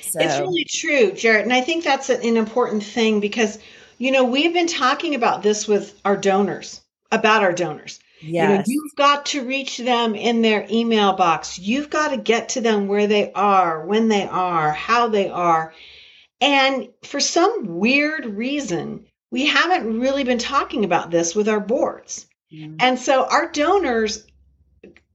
So. 0.01 0.19
It's 0.19 0.39
really 0.39 0.65
true, 0.65 1.13
Jarrett. 1.13 1.43
And 1.43 1.53
I 1.53 1.61
think 1.61 1.83
that's 1.83 2.09
an 2.09 2.37
important 2.37 2.83
thing 2.83 3.19
because 3.19 3.59
you 3.99 4.11
know, 4.11 4.23
we've 4.23 4.53
been 4.53 4.67
talking 4.67 5.15
about 5.15 5.41
this 5.41 5.67
with 5.67 5.99
our 6.05 6.15
donors, 6.15 6.81
about 7.11 7.41
our 7.41 7.53
donors. 7.53 7.99
Yes. 8.21 8.49
You 8.49 8.57
know, 8.57 8.63
you've 8.83 8.95
got 8.95 9.25
to 9.27 9.45
reach 9.45 9.77
them 9.77 10.15
in 10.15 10.41
their 10.41 10.65
email 10.69 11.13
box. 11.13 11.59
You've 11.59 11.89
got 11.89 12.09
to 12.09 12.17
get 12.17 12.49
to 12.49 12.61
them 12.61 12.87
where 12.87 13.07
they 13.07 13.31
are, 13.33 13.85
when 13.85 14.07
they 14.07 14.27
are, 14.27 14.71
how 14.71 15.07
they 15.09 15.29
are. 15.29 15.73
And 16.41 16.89
for 17.03 17.19
some 17.19 17.77
weird 17.77 18.25
reason, 18.25 19.05
we 19.31 19.45
haven't 19.45 19.99
really 19.99 20.23
been 20.23 20.37
talking 20.37 20.85
about 20.85 21.11
this 21.11 21.35
with 21.35 21.49
our 21.49 21.59
boards. 21.59 22.27
And 22.79 22.97
so 22.97 23.25
our 23.25 23.51
donors 23.51 24.25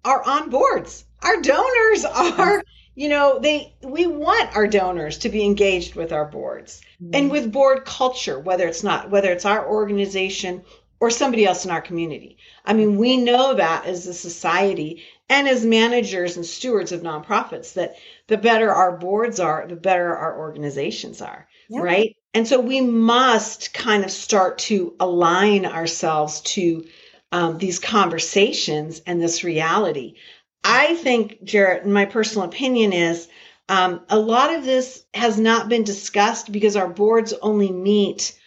are 0.05 0.23
on 0.23 0.51
boards. 0.51 1.05
Our 1.23 1.41
donors 1.41 2.05
are, 2.15 2.63
you 2.95 3.09
know, 3.09 3.39
they 3.39 3.75
we 3.83 4.07
want 4.07 4.55
our 4.55 4.67
donors 4.67 5.19
to 5.19 5.29
be 5.29 5.45
engaged 5.45 5.95
with 5.95 6.13
our 6.13 6.27
boards 6.27 6.83
and 7.15 7.31
with 7.31 7.53
board 7.53 7.85
culture, 7.85 8.39
whether 8.39 8.67
it's 8.67 8.83
not 8.83 9.11
whether 9.11 9.33
it's 9.33 9.47
our 9.47 9.67
organization 9.67 10.63
or 11.03 11.11
somebody 11.11 11.45
else 11.45 11.65
in 11.65 11.71
our 11.73 11.83
community. 11.83 12.37
I 12.65 12.75
mean, 12.75 12.97
we 12.97 13.17
know 13.17 13.55
that 13.55 13.87
as 13.87 14.07
a 14.07 14.15
society 14.15 15.03
and 15.29 15.49
as 15.49 15.67
managers 15.67 16.37
and 16.37 16.47
stewards 16.47 16.93
of 16.93 17.01
nonprofits 17.01 17.73
that 17.73 17.97
the 18.29 18.39
better 18.39 18.71
our 18.71 18.97
boards 18.97 19.41
are, 19.41 19.67
the 19.67 19.75
better 19.75 20.17
our 20.17 20.39
organizations 20.39 21.21
are, 21.21 21.49
yeah. 21.69 21.81
right? 21.81 22.17
And 22.35 22.47
so 22.47 22.61
we 22.61 22.81
must 22.81 23.75
kind 23.75 24.05
of 24.05 24.13
start 24.13 24.59
to 24.59 24.95
align 25.01 25.67
ourselves 25.67 26.41
to 26.43 26.87
um, 27.33 27.59
these 27.59 27.81
conversations 27.81 29.03
and 29.05 29.21
this 29.21 29.43
reality. 29.43 30.15
I 30.63 30.95
think, 30.95 31.43
Jarrett, 31.43 31.85
my 31.85 32.05
personal 32.05 32.47
opinion 32.47 32.93
is 32.93 33.27
um, 33.69 34.03
a 34.09 34.21
lot 34.21 34.55
of 34.55 34.65
this 34.65 35.05
has 35.15 35.37
not 35.37 35.69
been 35.69 35.83
discussed 35.83 36.53
because 36.53 36.77
our 36.77 36.89
boards 36.89 37.35
only 37.43 37.73
meet 37.73 38.39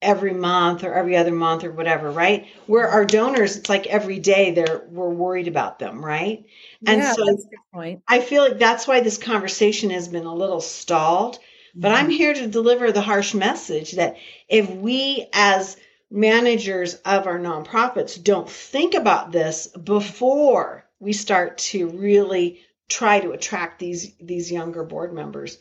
every 0.00 0.32
month 0.32 0.84
or 0.84 0.94
every 0.94 1.16
other 1.16 1.32
month 1.32 1.64
or 1.64 1.72
whatever, 1.72 2.10
right? 2.10 2.46
Where 2.66 2.88
our 2.88 3.04
donors, 3.04 3.56
it's 3.56 3.68
like 3.68 3.86
every 3.86 4.18
day 4.18 4.52
they're 4.52 4.84
we're 4.88 5.08
worried 5.08 5.48
about 5.48 5.78
them, 5.78 6.04
right? 6.04 6.44
And 6.86 7.02
yeah, 7.02 7.12
so 7.12 7.36
point. 7.72 8.02
I 8.06 8.20
feel 8.20 8.42
like 8.42 8.58
that's 8.58 8.86
why 8.86 9.00
this 9.00 9.18
conversation 9.18 9.90
has 9.90 10.08
been 10.08 10.26
a 10.26 10.34
little 10.34 10.60
stalled. 10.60 11.38
But 11.74 11.92
I'm 11.92 12.06
mm-hmm. 12.06 12.12
here 12.12 12.34
to 12.34 12.46
deliver 12.46 12.90
the 12.90 13.00
harsh 13.00 13.34
message 13.34 13.92
that 13.92 14.16
if 14.48 14.70
we 14.70 15.26
as 15.32 15.76
managers 16.10 16.94
of 16.94 17.26
our 17.26 17.38
nonprofits 17.38 18.22
don't 18.22 18.48
think 18.48 18.94
about 18.94 19.30
this 19.30 19.66
before 19.66 20.84
we 21.00 21.12
start 21.12 21.58
to 21.58 21.88
really 21.88 22.60
try 22.88 23.20
to 23.20 23.32
attract 23.32 23.78
these 23.78 24.14
these 24.20 24.50
younger 24.50 24.84
board 24.84 25.12
members, 25.12 25.58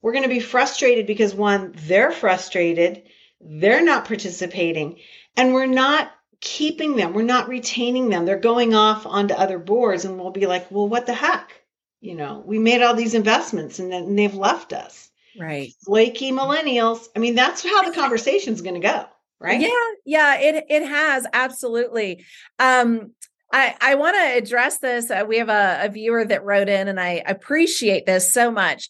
we're 0.00 0.12
going 0.12 0.22
to 0.22 0.28
be 0.28 0.40
frustrated 0.40 1.06
because 1.06 1.34
one, 1.34 1.74
they're 1.76 2.12
frustrated 2.12 3.02
they're 3.40 3.84
not 3.84 4.04
participating 4.04 4.98
and 5.36 5.54
we're 5.54 5.66
not 5.66 6.10
keeping 6.40 6.96
them. 6.96 7.12
We're 7.12 7.22
not 7.22 7.48
retaining 7.48 8.08
them. 8.08 8.24
They're 8.24 8.38
going 8.38 8.74
off 8.74 9.06
onto 9.06 9.34
other 9.34 9.58
boards 9.58 10.04
and 10.04 10.18
we'll 10.18 10.30
be 10.30 10.46
like, 10.46 10.70
well, 10.70 10.88
what 10.88 11.06
the 11.06 11.14
heck? 11.14 11.52
You 12.00 12.14
know, 12.14 12.42
we 12.46 12.58
made 12.58 12.82
all 12.82 12.94
these 12.94 13.14
investments 13.14 13.78
and 13.78 13.92
then 13.92 14.16
they've 14.16 14.34
left 14.34 14.72
us. 14.72 15.10
Right. 15.38 15.72
Flaky 15.84 16.32
millennials. 16.32 17.06
I 17.14 17.18
mean, 17.18 17.34
that's 17.34 17.62
how 17.62 17.82
the 17.88 17.94
conversation's 17.94 18.62
going 18.62 18.80
to 18.80 18.86
go. 18.86 19.06
Right. 19.38 19.60
Yeah. 19.60 19.68
Yeah. 20.04 20.38
It, 20.38 20.64
it 20.68 20.86
has. 20.86 21.26
Absolutely. 21.32 22.24
Um, 22.58 23.12
I, 23.52 23.74
I 23.80 23.94
want 23.96 24.16
to 24.16 24.36
address 24.36 24.78
this. 24.78 25.10
Uh, 25.10 25.24
we 25.26 25.38
have 25.38 25.48
a, 25.48 25.80
a 25.82 25.88
viewer 25.88 26.24
that 26.24 26.44
wrote 26.44 26.68
in, 26.68 26.88
and 26.88 27.00
I 27.00 27.22
appreciate 27.26 28.06
this 28.06 28.32
so 28.32 28.50
much. 28.50 28.88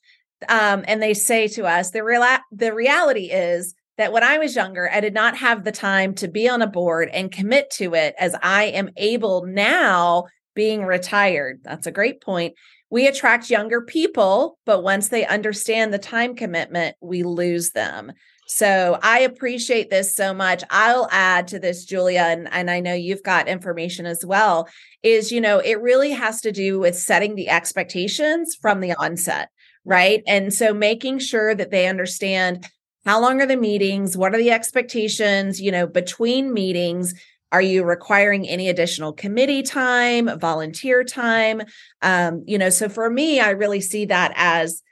Um, 0.49 0.85
and 0.87 1.03
they 1.03 1.15
say 1.15 1.49
to 1.49 1.67
us, 1.67 1.91
the 1.91 2.05
real 2.05 2.25
the 2.53 2.75
reality 2.75 3.31
is 3.31 3.75
that 4.01 4.13
when 4.13 4.23
I 4.23 4.39
was 4.39 4.57
younger, 4.57 4.91
I 4.91 5.01
did 5.01 5.15
not 5.15 5.37
have 5.37 5.65
the 5.65 5.73
time 5.73 6.15
to 6.17 6.29
be 6.29 6.49
on 6.49 6.63
a 6.63 6.67
board 6.67 7.09
and 7.13 7.31
commit 7.31 7.71
to 7.73 7.95
it 7.95 8.15
as 8.19 8.35
I 8.43 8.65
am 8.65 8.91
able 8.97 9.45
now 9.47 10.27
being 10.55 10.85
retired. 10.85 11.61
That's 11.63 11.87
a 11.87 11.93
great 11.93 12.21
point. 12.21 12.55
We 12.91 13.07
attract 13.07 13.51
younger 13.51 13.83
people, 13.83 14.59
but 14.67 14.83
once 14.83 15.09
they 15.09 15.27
understand 15.27 15.93
the 15.93 15.99
time 15.99 16.35
commitment, 16.35 16.97
we 17.01 17.23
lose 17.23 17.71
them. 17.71 18.13
So 18.49 18.99
I 19.01 19.21
appreciate 19.21 19.91
this 19.91 20.17
so 20.17 20.35
much. 20.35 20.65
I'll 20.71 21.07
add 21.13 21.47
to 21.49 21.61
this, 21.61 21.85
Julia, 21.85 22.23
and, 22.23 22.49
and 22.51 22.69
I 22.69 22.81
know 22.81 22.95
you've 22.95 23.23
got 23.23 23.47
information 23.47 24.07
as 24.07 24.25
well, 24.27 24.69
is, 25.05 25.31
you 25.31 25.41
know, 25.41 25.61
it 25.61 25.81
really 25.81 26.11
has 26.11 26.41
to 26.41 26.51
do 26.51 26.81
with 26.81 26.99
setting 26.99 27.37
the 27.37 27.49
expectations 27.49 28.57
from 28.61 28.81
the 28.81 28.95
onset, 28.95 29.51
right? 29.85 30.25
And 30.27 30.53
so 30.53 30.75
making 30.75 31.21
sure 31.21 31.55
that 31.55 31.71
they 31.71 31.87
understand 31.87 32.67
how 33.05 33.21
long 33.21 33.41
are 33.41 33.47
the 33.47 33.57
meetings? 33.57 34.17
What 34.17 34.35
are 34.35 34.39
the 34.39 34.51
expectations, 34.51 35.61
you 35.61 35.73
know, 35.73 35.87
between 35.87 36.53
meetings? 36.53 37.15
Are 37.53 37.63
you 37.63 37.83
requiring 37.83 38.47
any 38.47 38.69
additional 38.69 39.13
committee 39.13 39.63
time, 39.63 40.39
volunteer 40.39 41.03
time? 41.03 41.63
Um, 42.03 42.45
you 42.47 42.59
know, 42.59 42.71
so 42.71 42.89
for 42.89 43.11
me, 43.11 43.41
I 43.41 43.51
really 43.51 43.81
see 43.81 44.05
that 44.07 44.33
as 44.37 44.83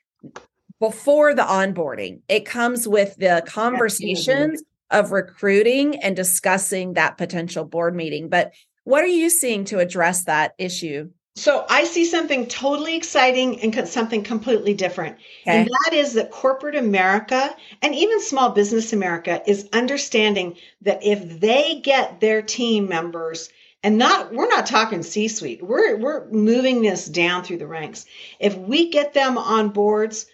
before 0.81 1.35
the 1.35 1.43
onboarding. 1.43 2.21
It 2.29 2.47
comes 2.47 2.89
with 2.89 3.17
the 3.17 3.45
conversations 3.47 4.63
of 4.91 5.13
recruiting 5.13 6.03
and 6.03 6.17
discussing 6.17 6.95
that 6.95 7.19
potential 7.19 7.65
board 7.65 7.95
meeting. 7.95 8.29
But 8.29 8.53
what 8.85 9.05
are 9.05 9.09
you 9.09 9.29
seeing 9.29 9.65
to 9.67 9.81
address 9.81 10.25
that 10.25 10.55
issue? 10.59 11.11
So 11.39 11.65
I 11.69 11.85
see 11.85 12.05
something 12.05 12.47
totally 12.47 12.97
exciting 12.97 13.61
and 13.61 13.89
something 13.89 14.25
completely 14.25 14.75
different. 14.75 15.19
Okay. 15.43 15.59
And 15.59 15.69
that 15.69 15.95
is 15.95 16.15
that 16.15 16.33
corporate 16.33 16.75
America 16.75 17.55
and 17.81 17.95
even 17.95 18.21
small 18.21 18.51
business 18.51 18.93
America 18.93 19.41
is 19.47 19.69
understanding 19.73 20.57
that 20.83 21.05
if 21.05 21.39
they 21.39 21.81
get 21.81 22.21
their 22.21 22.43
team 22.43 22.89
members 22.89 23.51
and 23.85 23.99
not 23.99 24.33
we're 24.35 24.49
not 24.49 24.67
talking 24.67 25.05
C-suite. 25.05 25.63
We're 25.63 25.97
we're 25.97 26.29
moving 26.31 26.83
this 26.83 27.07
down 27.07 27.45
through 27.45 27.59
the 27.59 27.69
ranks. 27.69 28.05
If 28.41 28.57
we 28.57 28.91
get 28.91 29.15
them 29.15 29.39
on 29.39 29.69
boards, 29.69 30.27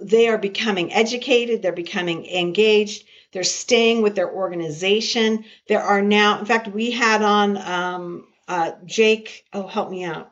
they 0.00 0.28
are 0.28 0.38
becoming 0.38 0.92
educated, 0.92 1.62
they're 1.62 1.72
becoming 1.72 2.26
engaged, 2.26 3.04
they're 3.32 3.42
staying 3.42 4.02
with 4.02 4.14
their 4.14 4.30
organization. 4.30 5.44
There 5.66 5.82
are 5.82 6.00
now, 6.00 6.38
in 6.38 6.46
fact, 6.46 6.68
we 6.68 6.92
had 6.92 7.22
on 7.22 7.58
um, 7.58 8.28
uh, 8.46 8.72
Jake. 8.86 9.44
Oh, 9.52 9.66
help 9.66 9.90
me 9.90 10.04
out 10.04 10.30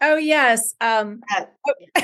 Oh 0.00 0.16
yes. 0.16 0.74
Um, 0.80 1.20
oh. 1.30 1.46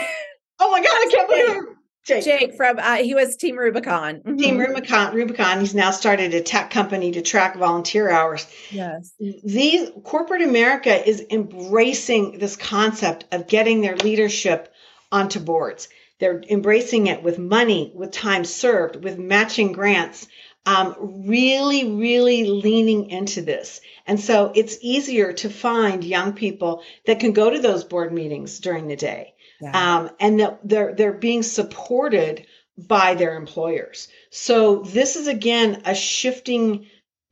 oh 0.60 0.70
my 0.70 0.80
god, 0.80 0.88
I 0.88 1.10
can't 1.10 1.28
believe 1.28 1.48
it. 1.48 1.76
Jake. 2.06 2.24
Jake 2.24 2.54
from 2.54 2.78
uh, 2.78 2.96
he 2.96 3.14
was 3.14 3.36
Team 3.36 3.56
Rubicon. 3.56 4.16
Mm-hmm. 4.20 4.36
Team 4.36 4.58
Rubicon. 4.58 5.12
Rubicon. 5.12 5.58
He's 5.58 5.74
now 5.74 5.90
started 5.90 6.34
a 6.34 6.40
tech 6.40 6.70
company 6.70 7.10
to 7.12 7.22
track 7.22 7.56
volunteer 7.56 8.08
hours. 8.08 8.46
Yes. 8.70 9.12
These 9.18 9.90
corporate 10.04 10.42
America 10.42 11.06
is 11.08 11.24
embracing 11.30 12.38
this 12.38 12.54
concept 12.54 13.24
of 13.32 13.48
getting 13.48 13.80
their 13.80 13.96
leadership 13.96 14.72
onto 15.10 15.40
boards. 15.40 15.88
They're 16.20 16.40
embracing 16.48 17.08
it 17.08 17.24
with 17.24 17.38
money, 17.38 17.92
with 17.94 18.12
time 18.12 18.44
served, 18.44 19.02
with 19.02 19.18
matching 19.18 19.72
grants. 19.72 20.28
Um, 20.66 21.24
really, 21.26 21.92
really 21.92 22.44
leaning 22.44 23.10
into 23.10 23.40
this. 23.40 23.80
And 24.04 24.18
so 24.18 24.50
it's 24.54 24.78
easier 24.80 25.32
to 25.34 25.48
find 25.48 26.02
young 26.02 26.32
people 26.32 26.82
that 27.06 27.20
can 27.20 27.32
go 27.32 27.48
to 27.50 27.60
those 27.60 27.84
board 27.84 28.12
meetings 28.12 28.58
during 28.58 28.88
the 28.88 28.96
day. 28.96 29.34
Yeah. 29.60 29.70
Um, 29.98 30.10
and 30.18 30.40
that 30.40 30.60
they're, 30.64 30.92
they're 30.92 31.12
being 31.12 31.44
supported 31.44 32.46
by 32.76 33.14
their 33.14 33.36
employers. 33.36 34.08
So 34.30 34.80
this 34.80 35.16
is 35.16 35.28
again 35.28 35.82
a 35.84 35.94
shifting 35.94 36.86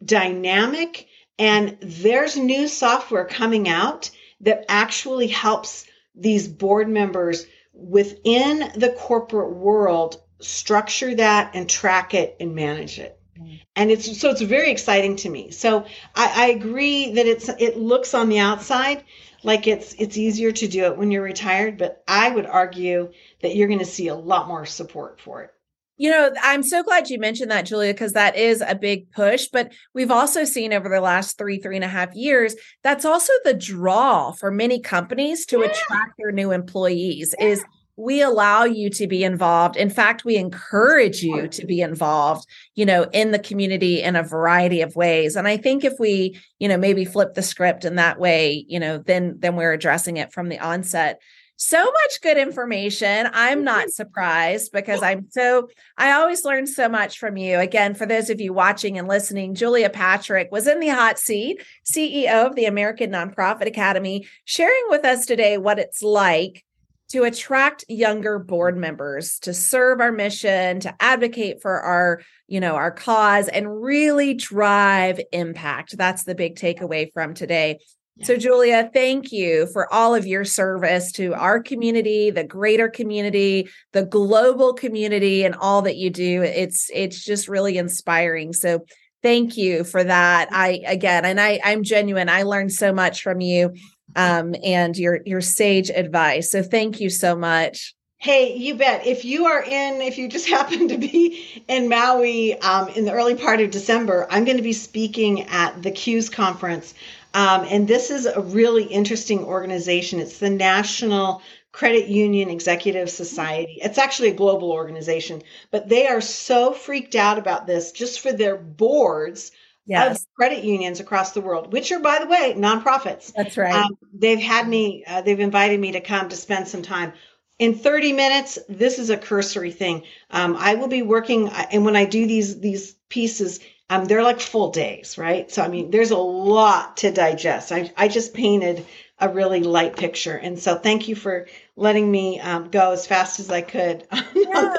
dynamic 0.05 1.09
and 1.39 1.77
there's 1.81 2.37
new 2.37 2.69
software 2.69 3.25
coming 3.25 3.69
out 3.69 4.11
that 4.41 4.65
actually 4.69 5.27
helps 5.27 5.87
these 6.15 6.47
board 6.49 6.89
members 6.89 7.47
within 7.73 8.71
the 8.77 8.95
corporate 8.97 9.55
world 9.55 10.21
structure 10.41 11.15
that 11.15 11.51
and 11.55 11.69
track 11.69 12.15
it 12.15 12.37
and 12.39 12.55
manage 12.55 12.99
it 12.99 13.19
Mm. 13.39 13.61
and 13.75 13.91
it's 13.91 14.21
so 14.21 14.31
it's 14.31 14.41
very 14.43 14.71
exciting 14.71 15.17
to 15.17 15.29
me 15.29 15.51
so 15.51 15.87
I, 16.15 16.45
I, 16.45 16.47
agree 16.51 17.13
that 17.15 17.27
it's 17.27 17.49
it 17.49 17.77
looks 17.77 18.15
on 18.15 18.29
the 18.29 18.39
outside 18.39 19.03
like 19.43 19.67
it's 19.67 19.93
it's 19.95 20.17
easier 20.17 20.53
to 20.53 20.69
do 20.69 20.85
it 20.85 20.97
when 20.97 21.11
you're 21.11 21.23
retired 21.23 21.77
but 21.77 22.05
i 22.07 22.31
would 22.31 22.47
argue 22.47 23.11
that 23.43 23.57
you're 23.57 23.67
going 23.67 23.81
to 23.81 23.85
see 23.85 24.07
a 24.07 24.15
lot 24.15 24.47
more 24.47 24.65
support 24.65 25.21
for 25.21 25.43
it 25.43 25.51
you 25.97 26.11
know 26.11 26.33
i'm 26.45 26.63
so 26.63 26.85
glad 26.85 27.11
you 27.11 27.19
mentioned 27.19 27.51
that 27.51 27.67
julia 27.67 27.93
because 27.93 28.13
that 28.13 28.37
is 28.37 28.61
a 28.61 28.77
big 28.77 29.11
push 29.11 29.49
but 29.53 29.73
we've 29.95 30.13
also 30.13 30.45
seen 30.45 30.73
over 30.73 30.89
the 30.89 31.01
last 31.01 31.37
three 31.37 31.59
three 31.59 31.77
and 31.77 31.85
a 31.85 31.89
half 31.89 32.15
years 32.15 32.55
that's 32.85 33.05
also 33.05 33.33
the 33.45 33.55
draw 33.55 34.31
for 34.31 34.53
many 34.53 34.79
companies 34.79 35.45
to 35.45 35.59
yeah. 35.59 35.67
attract 35.67 36.13
their 36.19 36.31
new 36.31 36.53
employees 36.53 37.35
yeah. 37.41 37.47
is 37.47 37.65
we 37.97 38.23
allow 38.23 38.65
you 38.65 38.91
to 38.91 39.07
be 39.07 39.23
involved. 39.23 39.77
In 39.77 39.91
fact, 39.91 40.25
we 40.25 40.37
encourage 40.37 41.23
you 41.23 41.47
to 41.49 41.67
be 41.67 41.81
involved, 41.81 42.47
you 42.75 42.85
know, 42.85 43.05
in 43.13 43.31
the 43.31 43.39
community 43.39 44.03
in 44.03 44.17
a 44.17 44.23
variety 44.23 44.81
of 44.81 44.97
ways. 44.97 45.37
And 45.37 45.47
I 45.47 45.57
think 45.57 45.85
if 45.85 45.95
we, 46.01 46.41
you 46.59 46.69
know, 46.69 46.77
maybe 46.77 47.05
flip 47.05 47.35
the 47.35 47.43
script 47.43 47.85
in 47.85 47.97
that 47.97 48.19
way, 48.19 48.65
you 48.69 48.81
know, 48.81 48.99
then 48.99 49.37
then 49.39 49.57
we're 49.57 49.73
addressing 49.73 50.17
it 50.17 50.33
from 50.33 50.49
the 50.49 50.59
onset. 50.59 51.21
So 51.57 51.79
much 51.85 52.21
good 52.21 52.37
information. 52.37 53.29
I'm 53.33 53.63
not 53.63 53.91
surprised 53.91 54.73
because 54.73 55.01
I'm 55.05 55.29
so 55.31 55.69
I 55.97 56.13
always 56.13 56.45
learn 56.45 56.67
so 56.67 56.89
much 56.89 57.21
from 57.21 57.37
you. 57.37 57.61
Again, 57.61 57.95
for 57.95 58.07
those 58.07 58.29
of 58.29 58.41
you 58.41 58.53
watching 58.53 58.99
and 58.99 59.07
listening, 59.07 59.55
Julia 59.55 59.89
Patrick 59.89 60.51
was 60.51 60.67
in 60.67 60.81
the 60.81 60.89
hot 60.89 61.17
seat, 61.17 61.63
CEO 61.85 62.49
of 62.49 62.57
the 62.57 62.65
American 62.65 63.13
Nonprofit 63.13 63.69
Academy, 63.69 64.27
sharing 64.45 64.85
with 64.89 65.05
us 65.05 65.27
today 65.27 65.57
what 65.57 65.79
it's 65.79 66.03
like 66.03 66.65
to 67.11 67.25
attract 67.25 67.85
younger 67.89 68.39
board 68.39 68.77
members 68.77 69.39
to 69.41 69.55
serve 69.55 70.01
our 70.01 70.13
mission 70.13 70.81
to 70.81 70.95
advocate 71.01 71.61
for 71.61 71.81
our 71.81 72.23
you 72.49 72.61
know 72.61 72.75
our 72.75 72.91
cause 72.91 73.49
and 73.49 73.83
really 73.83 74.35
drive 74.35 75.21
impact. 75.33 75.97
That's 75.97 76.25
the 76.25 76.35
big 76.35 76.57
takeaway 76.57 77.13
from 77.13 77.35
today. 77.35 77.79
Yeah. 78.17 78.27
so 78.27 78.37
julia 78.37 78.91
thank 78.95 79.33
you 79.33 79.67
for 79.73 79.93
all 79.93 80.15
of 80.15 80.25
your 80.25 80.45
service 80.45 81.11
to 81.13 81.35
our 81.35 81.61
community 81.61 82.31
the 82.31 82.45
greater 82.45 82.89
community 82.89 83.69
the 83.93 84.05
global 84.05 84.73
community 84.73 85.45
and 85.45 85.55
all 85.57 85.83
that 85.83 85.97
you 85.97 86.11
do. 86.11 86.43
It's 86.43 86.91
it's 86.95 87.25
just 87.25 87.49
really 87.49 87.77
inspiring. 87.77 88.53
So 88.53 88.85
thank 89.23 89.57
you 89.57 89.85
for 89.85 90.05
that. 90.05 90.49
I 90.53 90.81
again 90.87 91.25
and 91.25 91.41
i 91.41 91.61
i'm 91.65 91.83
genuine. 91.83 92.29
I 92.29 92.43
learned 92.43 92.73
so 92.73 92.93
much 92.93 93.23
from 93.23 93.41
you 93.41 93.75
um, 94.17 94.55
and 94.63 94.97
your 94.97 95.21
your 95.25 95.41
sage 95.41 95.91
advice. 95.91 96.51
So 96.51 96.63
thank 96.63 97.01
you 97.01 97.11
so 97.11 97.37
much. 97.37 97.95
Hey, 98.19 98.57
you 98.57 98.75
bet. 98.75 99.07
If 99.07 99.25
you 99.27 99.47
are 99.47 99.63
in, 99.63 100.01
if 100.01 100.17
you 100.17 100.29
just 100.29 100.49
happen 100.59 100.89
to 100.89 100.97
be 100.97 101.63
in 101.69 101.89
Maui 101.89 102.59
um, 102.61 102.89
in 102.89 103.05
the 103.05 103.13
early 103.13 103.35
part 103.35 103.61
of 103.61 103.71
December, 103.71 104.27
I'm 104.31 104.45
going 104.45 104.57
to 104.57 104.63
be 104.63 104.73
speaking 104.73 105.43
at 105.43 105.83
the 105.83 105.91
CUES 105.91 106.31
conference. 106.31 106.95
Um, 107.35 107.67
and 107.69 107.87
this 107.87 108.11
is 108.11 108.27
a 108.27 108.41
really 108.41 108.85
interesting 108.85 109.45
organization. 109.45 110.21
It's 110.21 110.39
the 110.39 110.51
National 110.51 111.43
Credit 111.73 112.07
Union 112.07 112.49
Executive 112.49 113.11
Society. 113.11 113.81
It's 113.83 113.99
actually 113.99 114.31
a 114.31 114.35
global 114.35 114.71
organization, 114.71 115.43
but 115.73 115.89
they 115.89 116.07
are 116.07 116.21
so 116.21 116.73
freaked 116.73 117.17
out 117.17 117.37
about 117.37 117.67
this 117.67 117.91
just 117.91 118.21
for 118.21 118.33
their 118.33 118.57
boards 118.57 119.51
yes. 119.87 120.21
of 120.21 120.27
credit 120.35 120.65
unions 120.65 121.01
across 121.01 121.33
the 121.33 121.41
world, 121.41 121.73
which 121.73 121.93
are, 121.93 122.01
by 122.01 122.19
the 122.19 122.27
way, 122.27 122.55
nonprofits. 122.57 123.33
That's 123.35 123.57
right. 123.57 123.75
Um, 123.75 123.97
they've 124.13 124.41
had 124.41 124.69
me, 124.69 125.05
uh, 125.07 125.23
they've 125.23 125.41
invited 125.41 125.81
me 125.81 125.93
to 125.93 126.01
come 126.01 126.29
to 126.29 126.37
spend 126.37 126.69
some 126.69 126.83
time. 126.83 127.13
In 127.59 127.75
30 127.75 128.13
minutes, 128.13 128.59
this 128.69 128.99
is 128.99 129.11
a 129.11 129.17
cursory 129.17 129.71
thing. 129.71 130.03
Um, 130.31 130.57
I 130.59 130.75
will 130.75 130.89
be 130.89 131.03
working, 131.03 131.49
uh, 131.49 131.67
and 131.71 131.85
when 131.85 131.97
I 131.97 132.05
do 132.05 132.27
these 132.27 132.59
these 132.61 132.97
pieces, 133.09 133.61
um, 133.91 134.07
they're 134.07 134.25
like 134.25 134.41
full 134.41 134.71
days, 134.71 135.17
right? 135.19 135.51
So 135.51 135.63
I 135.63 135.69
mean, 135.69 135.91
there's 135.91 136.11
a 136.11 136.17
lot 136.17 136.97
to 136.99 137.13
digest. 137.13 137.71
I 137.71 137.93
I 137.97 138.09
just 138.09 138.35
painted 138.35 138.85
a 139.21 139.29
really 139.29 139.61
light 139.61 139.97
picture. 139.97 140.37
And 140.37 140.59
so 140.59 140.77
thank 140.77 141.07
you 141.07 141.15
for 141.15 141.47
letting 141.77 142.11
me 142.11 142.41
um, 142.41 142.69
go 142.71 142.93
as 142.93 143.07
fast 143.07 143.39
as 143.41 143.51
I 143.51 143.63
could. 143.63 144.07
Yeah. 144.35 144.75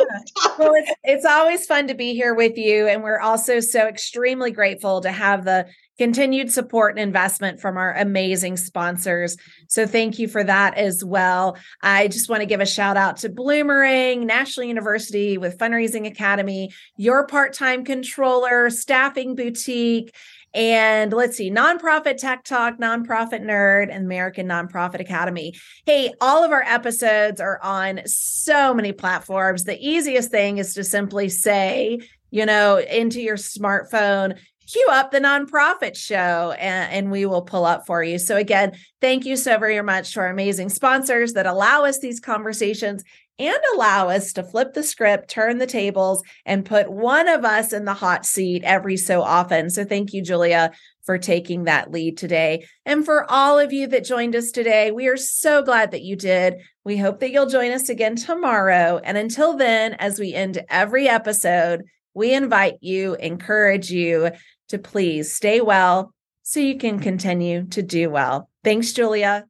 well, 0.59 0.73
it's, 0.75 0.91
it's 1.03 1.25
always 1.25 1.65
fun 1.65 1.87
to 1.87 1.95
be 1.95 2.13
here 2.13 2.33
with 2.33 2.57
you. 2.57 2.87
And 2.87 3.03
we're 3.03 3.19
also 3.19 3.59
so 3.59 3.87
extremely 3.87 4.51
grateful 4.51 5.01
to 5.01 5.11
have 5.11 5.43
the 5.43 5.65
continued 5.97 6.51
support 6.51 6.91
and 6.91 6.99
investment 6.99 7.59
from 7.59 7.77
our 7.77 7.93
amazing 7.95 8.57
sponsors. 8.57 9.37
So 9.67 9.87
thank 9.87 10.19
you 10.19 10.27
for 10.27 10.43
that 10.43 10.77
as 10.77 11.03
well. 11.03 11.57
I 11.81 12.07
just 12.07 12.29
want 12.29 12.41
to 12.41 12.45
give 12.45 12.59
a 12.59 12.65
shout 12.65 12.95
out 12.95 13.17
to 13.17 13.29
Bloomerang, 13.29 14.25
National 14.25 14.67
University 14.67 15.37
with 15.37 15.57
Fundraising 15.57 16.05
Academy, 16.05 16.71
your 16.97 17.25
part-time 17.25 17.83
controller, 17.83 18.69
staffing 18.69 19.35
boutique, 19.35 20.13
and 20.55 21.11
let's 21.11 21.35
see, 21.35 21.51
Nonprofit 21.51 22.17
Tech 22.17 22.45
Talk, 22.45 22.77
Nonprofit 22.77 23.41
Nerd, 23.41 23.93
and 23.93 24.05
American 24.05 24.47
Nonprofit 24.47 25.01
Academy. 25.01 25.53
Hey, 25.85 26.13
all 26.21 26.45
of 26.45 26.51
our 26.51 26.63
episodes 26.63 27.41
are 27.41 27.59
on 27.61 27.99
so 28.05 28.73
many 28.73 28.93
platforms. 28.93 29.65
The 29.65 29.77
easiest 29.77 30.31
thing 30.31 30.57
is 30.57 30.73
to 30.75 30.85
simply 30.85 31.27
say, 31.27 31.99
you 32.31 32.45
know, 32.45 32.77
into 32.77 33.21
your 33.21 33.35
smartphone, 33.35 34.39
queue 34.65 34.87
up 34.91 35.11
the 35.11 35.19
nonprofit 35.19 35.95
show 35.95 36.55
and, 36.57 36.91
and, 36.91 37.11
we 37.11 37.25
will 37.25 37.43
pull 37.43 37.65
up 37.65 37.85
for 37.85 38.03
you. 38.03 38.17
So, 38.17 38.35
again, 38.35 38.71
thank 38.99 39.25
you 39.25 39.35
so 39.35 39.59
very 39.59 39.81
much 39.81 40.13
to 40.13 40.21
our 40.21 40.27
amazing 40.27 40.69
sponsors 40.69 41.33
that 41.33 41.45
allow 41.45 41.83
us 41.83 41.99
these 41.99 42.19
conversations 42.19 43.03
and 43.37 43.57
allow 43.73 44.09
us 44.09 44.33
to 44.33 44.43
flip 44.43 44.73
the 44.73 44.83
script, 44.83 45.29
turn 45.29 45.57
the 45.57 45.67
tables, 45.67 46.23
and 46.45 46.65
put 46.65 46.91
one 46.91 47.27
of 47.27 47.43
us 47.43 47.73
in 47.73 47.85
the 47.85 47.93
hot 47.93 48.25
seat 48.25 48.63
every 48.63 48.97
so 48.97 49.21
often. 49.21 49.69
So 49.69 49.83
thank 49.83 50.13
you, 50.13 50.21
Julia, 50.21 50.71
for 51.03 51.17
taking 51.17 51.65
that 51.65 51.91
lead 51.91 52.17
today. 52.17 52.65
And 52.85 53.05
for 53.05 53.29
all 53.29 53.59
of 53.59 53.73
you 53.73 53.87
that 53.87 54.05
joined 54.05 54.35
us 54.35 54.51
today, 54.51 54.91
we 54.91 55.07
are 55.07 55.17
so 55.17 55.61
glad 55.61 55.91
that 55.91 56.03
you 56.03 56.15
did. 56.15 56.55
We 56.83 56.97
hope 56.97 57.19
that 57.19 57.31
you'll 57.31 57.49
join 57.49 57.71
us 57.71 57.89
again 57.89 58.15
tomorrow. 58.15 58.99
And 59.03 59.17
until 59.17 59.55
then, 59.57 59.93
as 59.95 60.19
we 60.19 60.33
end 60.33 60.63
every 60.69 61.07
episode, 61.07 61.83
we 62.13 62.33
invite 62.33 62.75
you, 62.81 63.15
encourage 63.15 63.91
you 63.91 64.31
to 64.69 64.79
please 64.79 65.33
stay 65.33 65.61
well 65.61 66.13
so 66.43 66.59
you 66.59 66.77
can 66.77 66.99
continue 66.99 67.65
to 67.67 67.81
do 67.81 68.09
well. 68.09 68.49
Thanks, 68.63 68.93
Julia. 68.93 69.45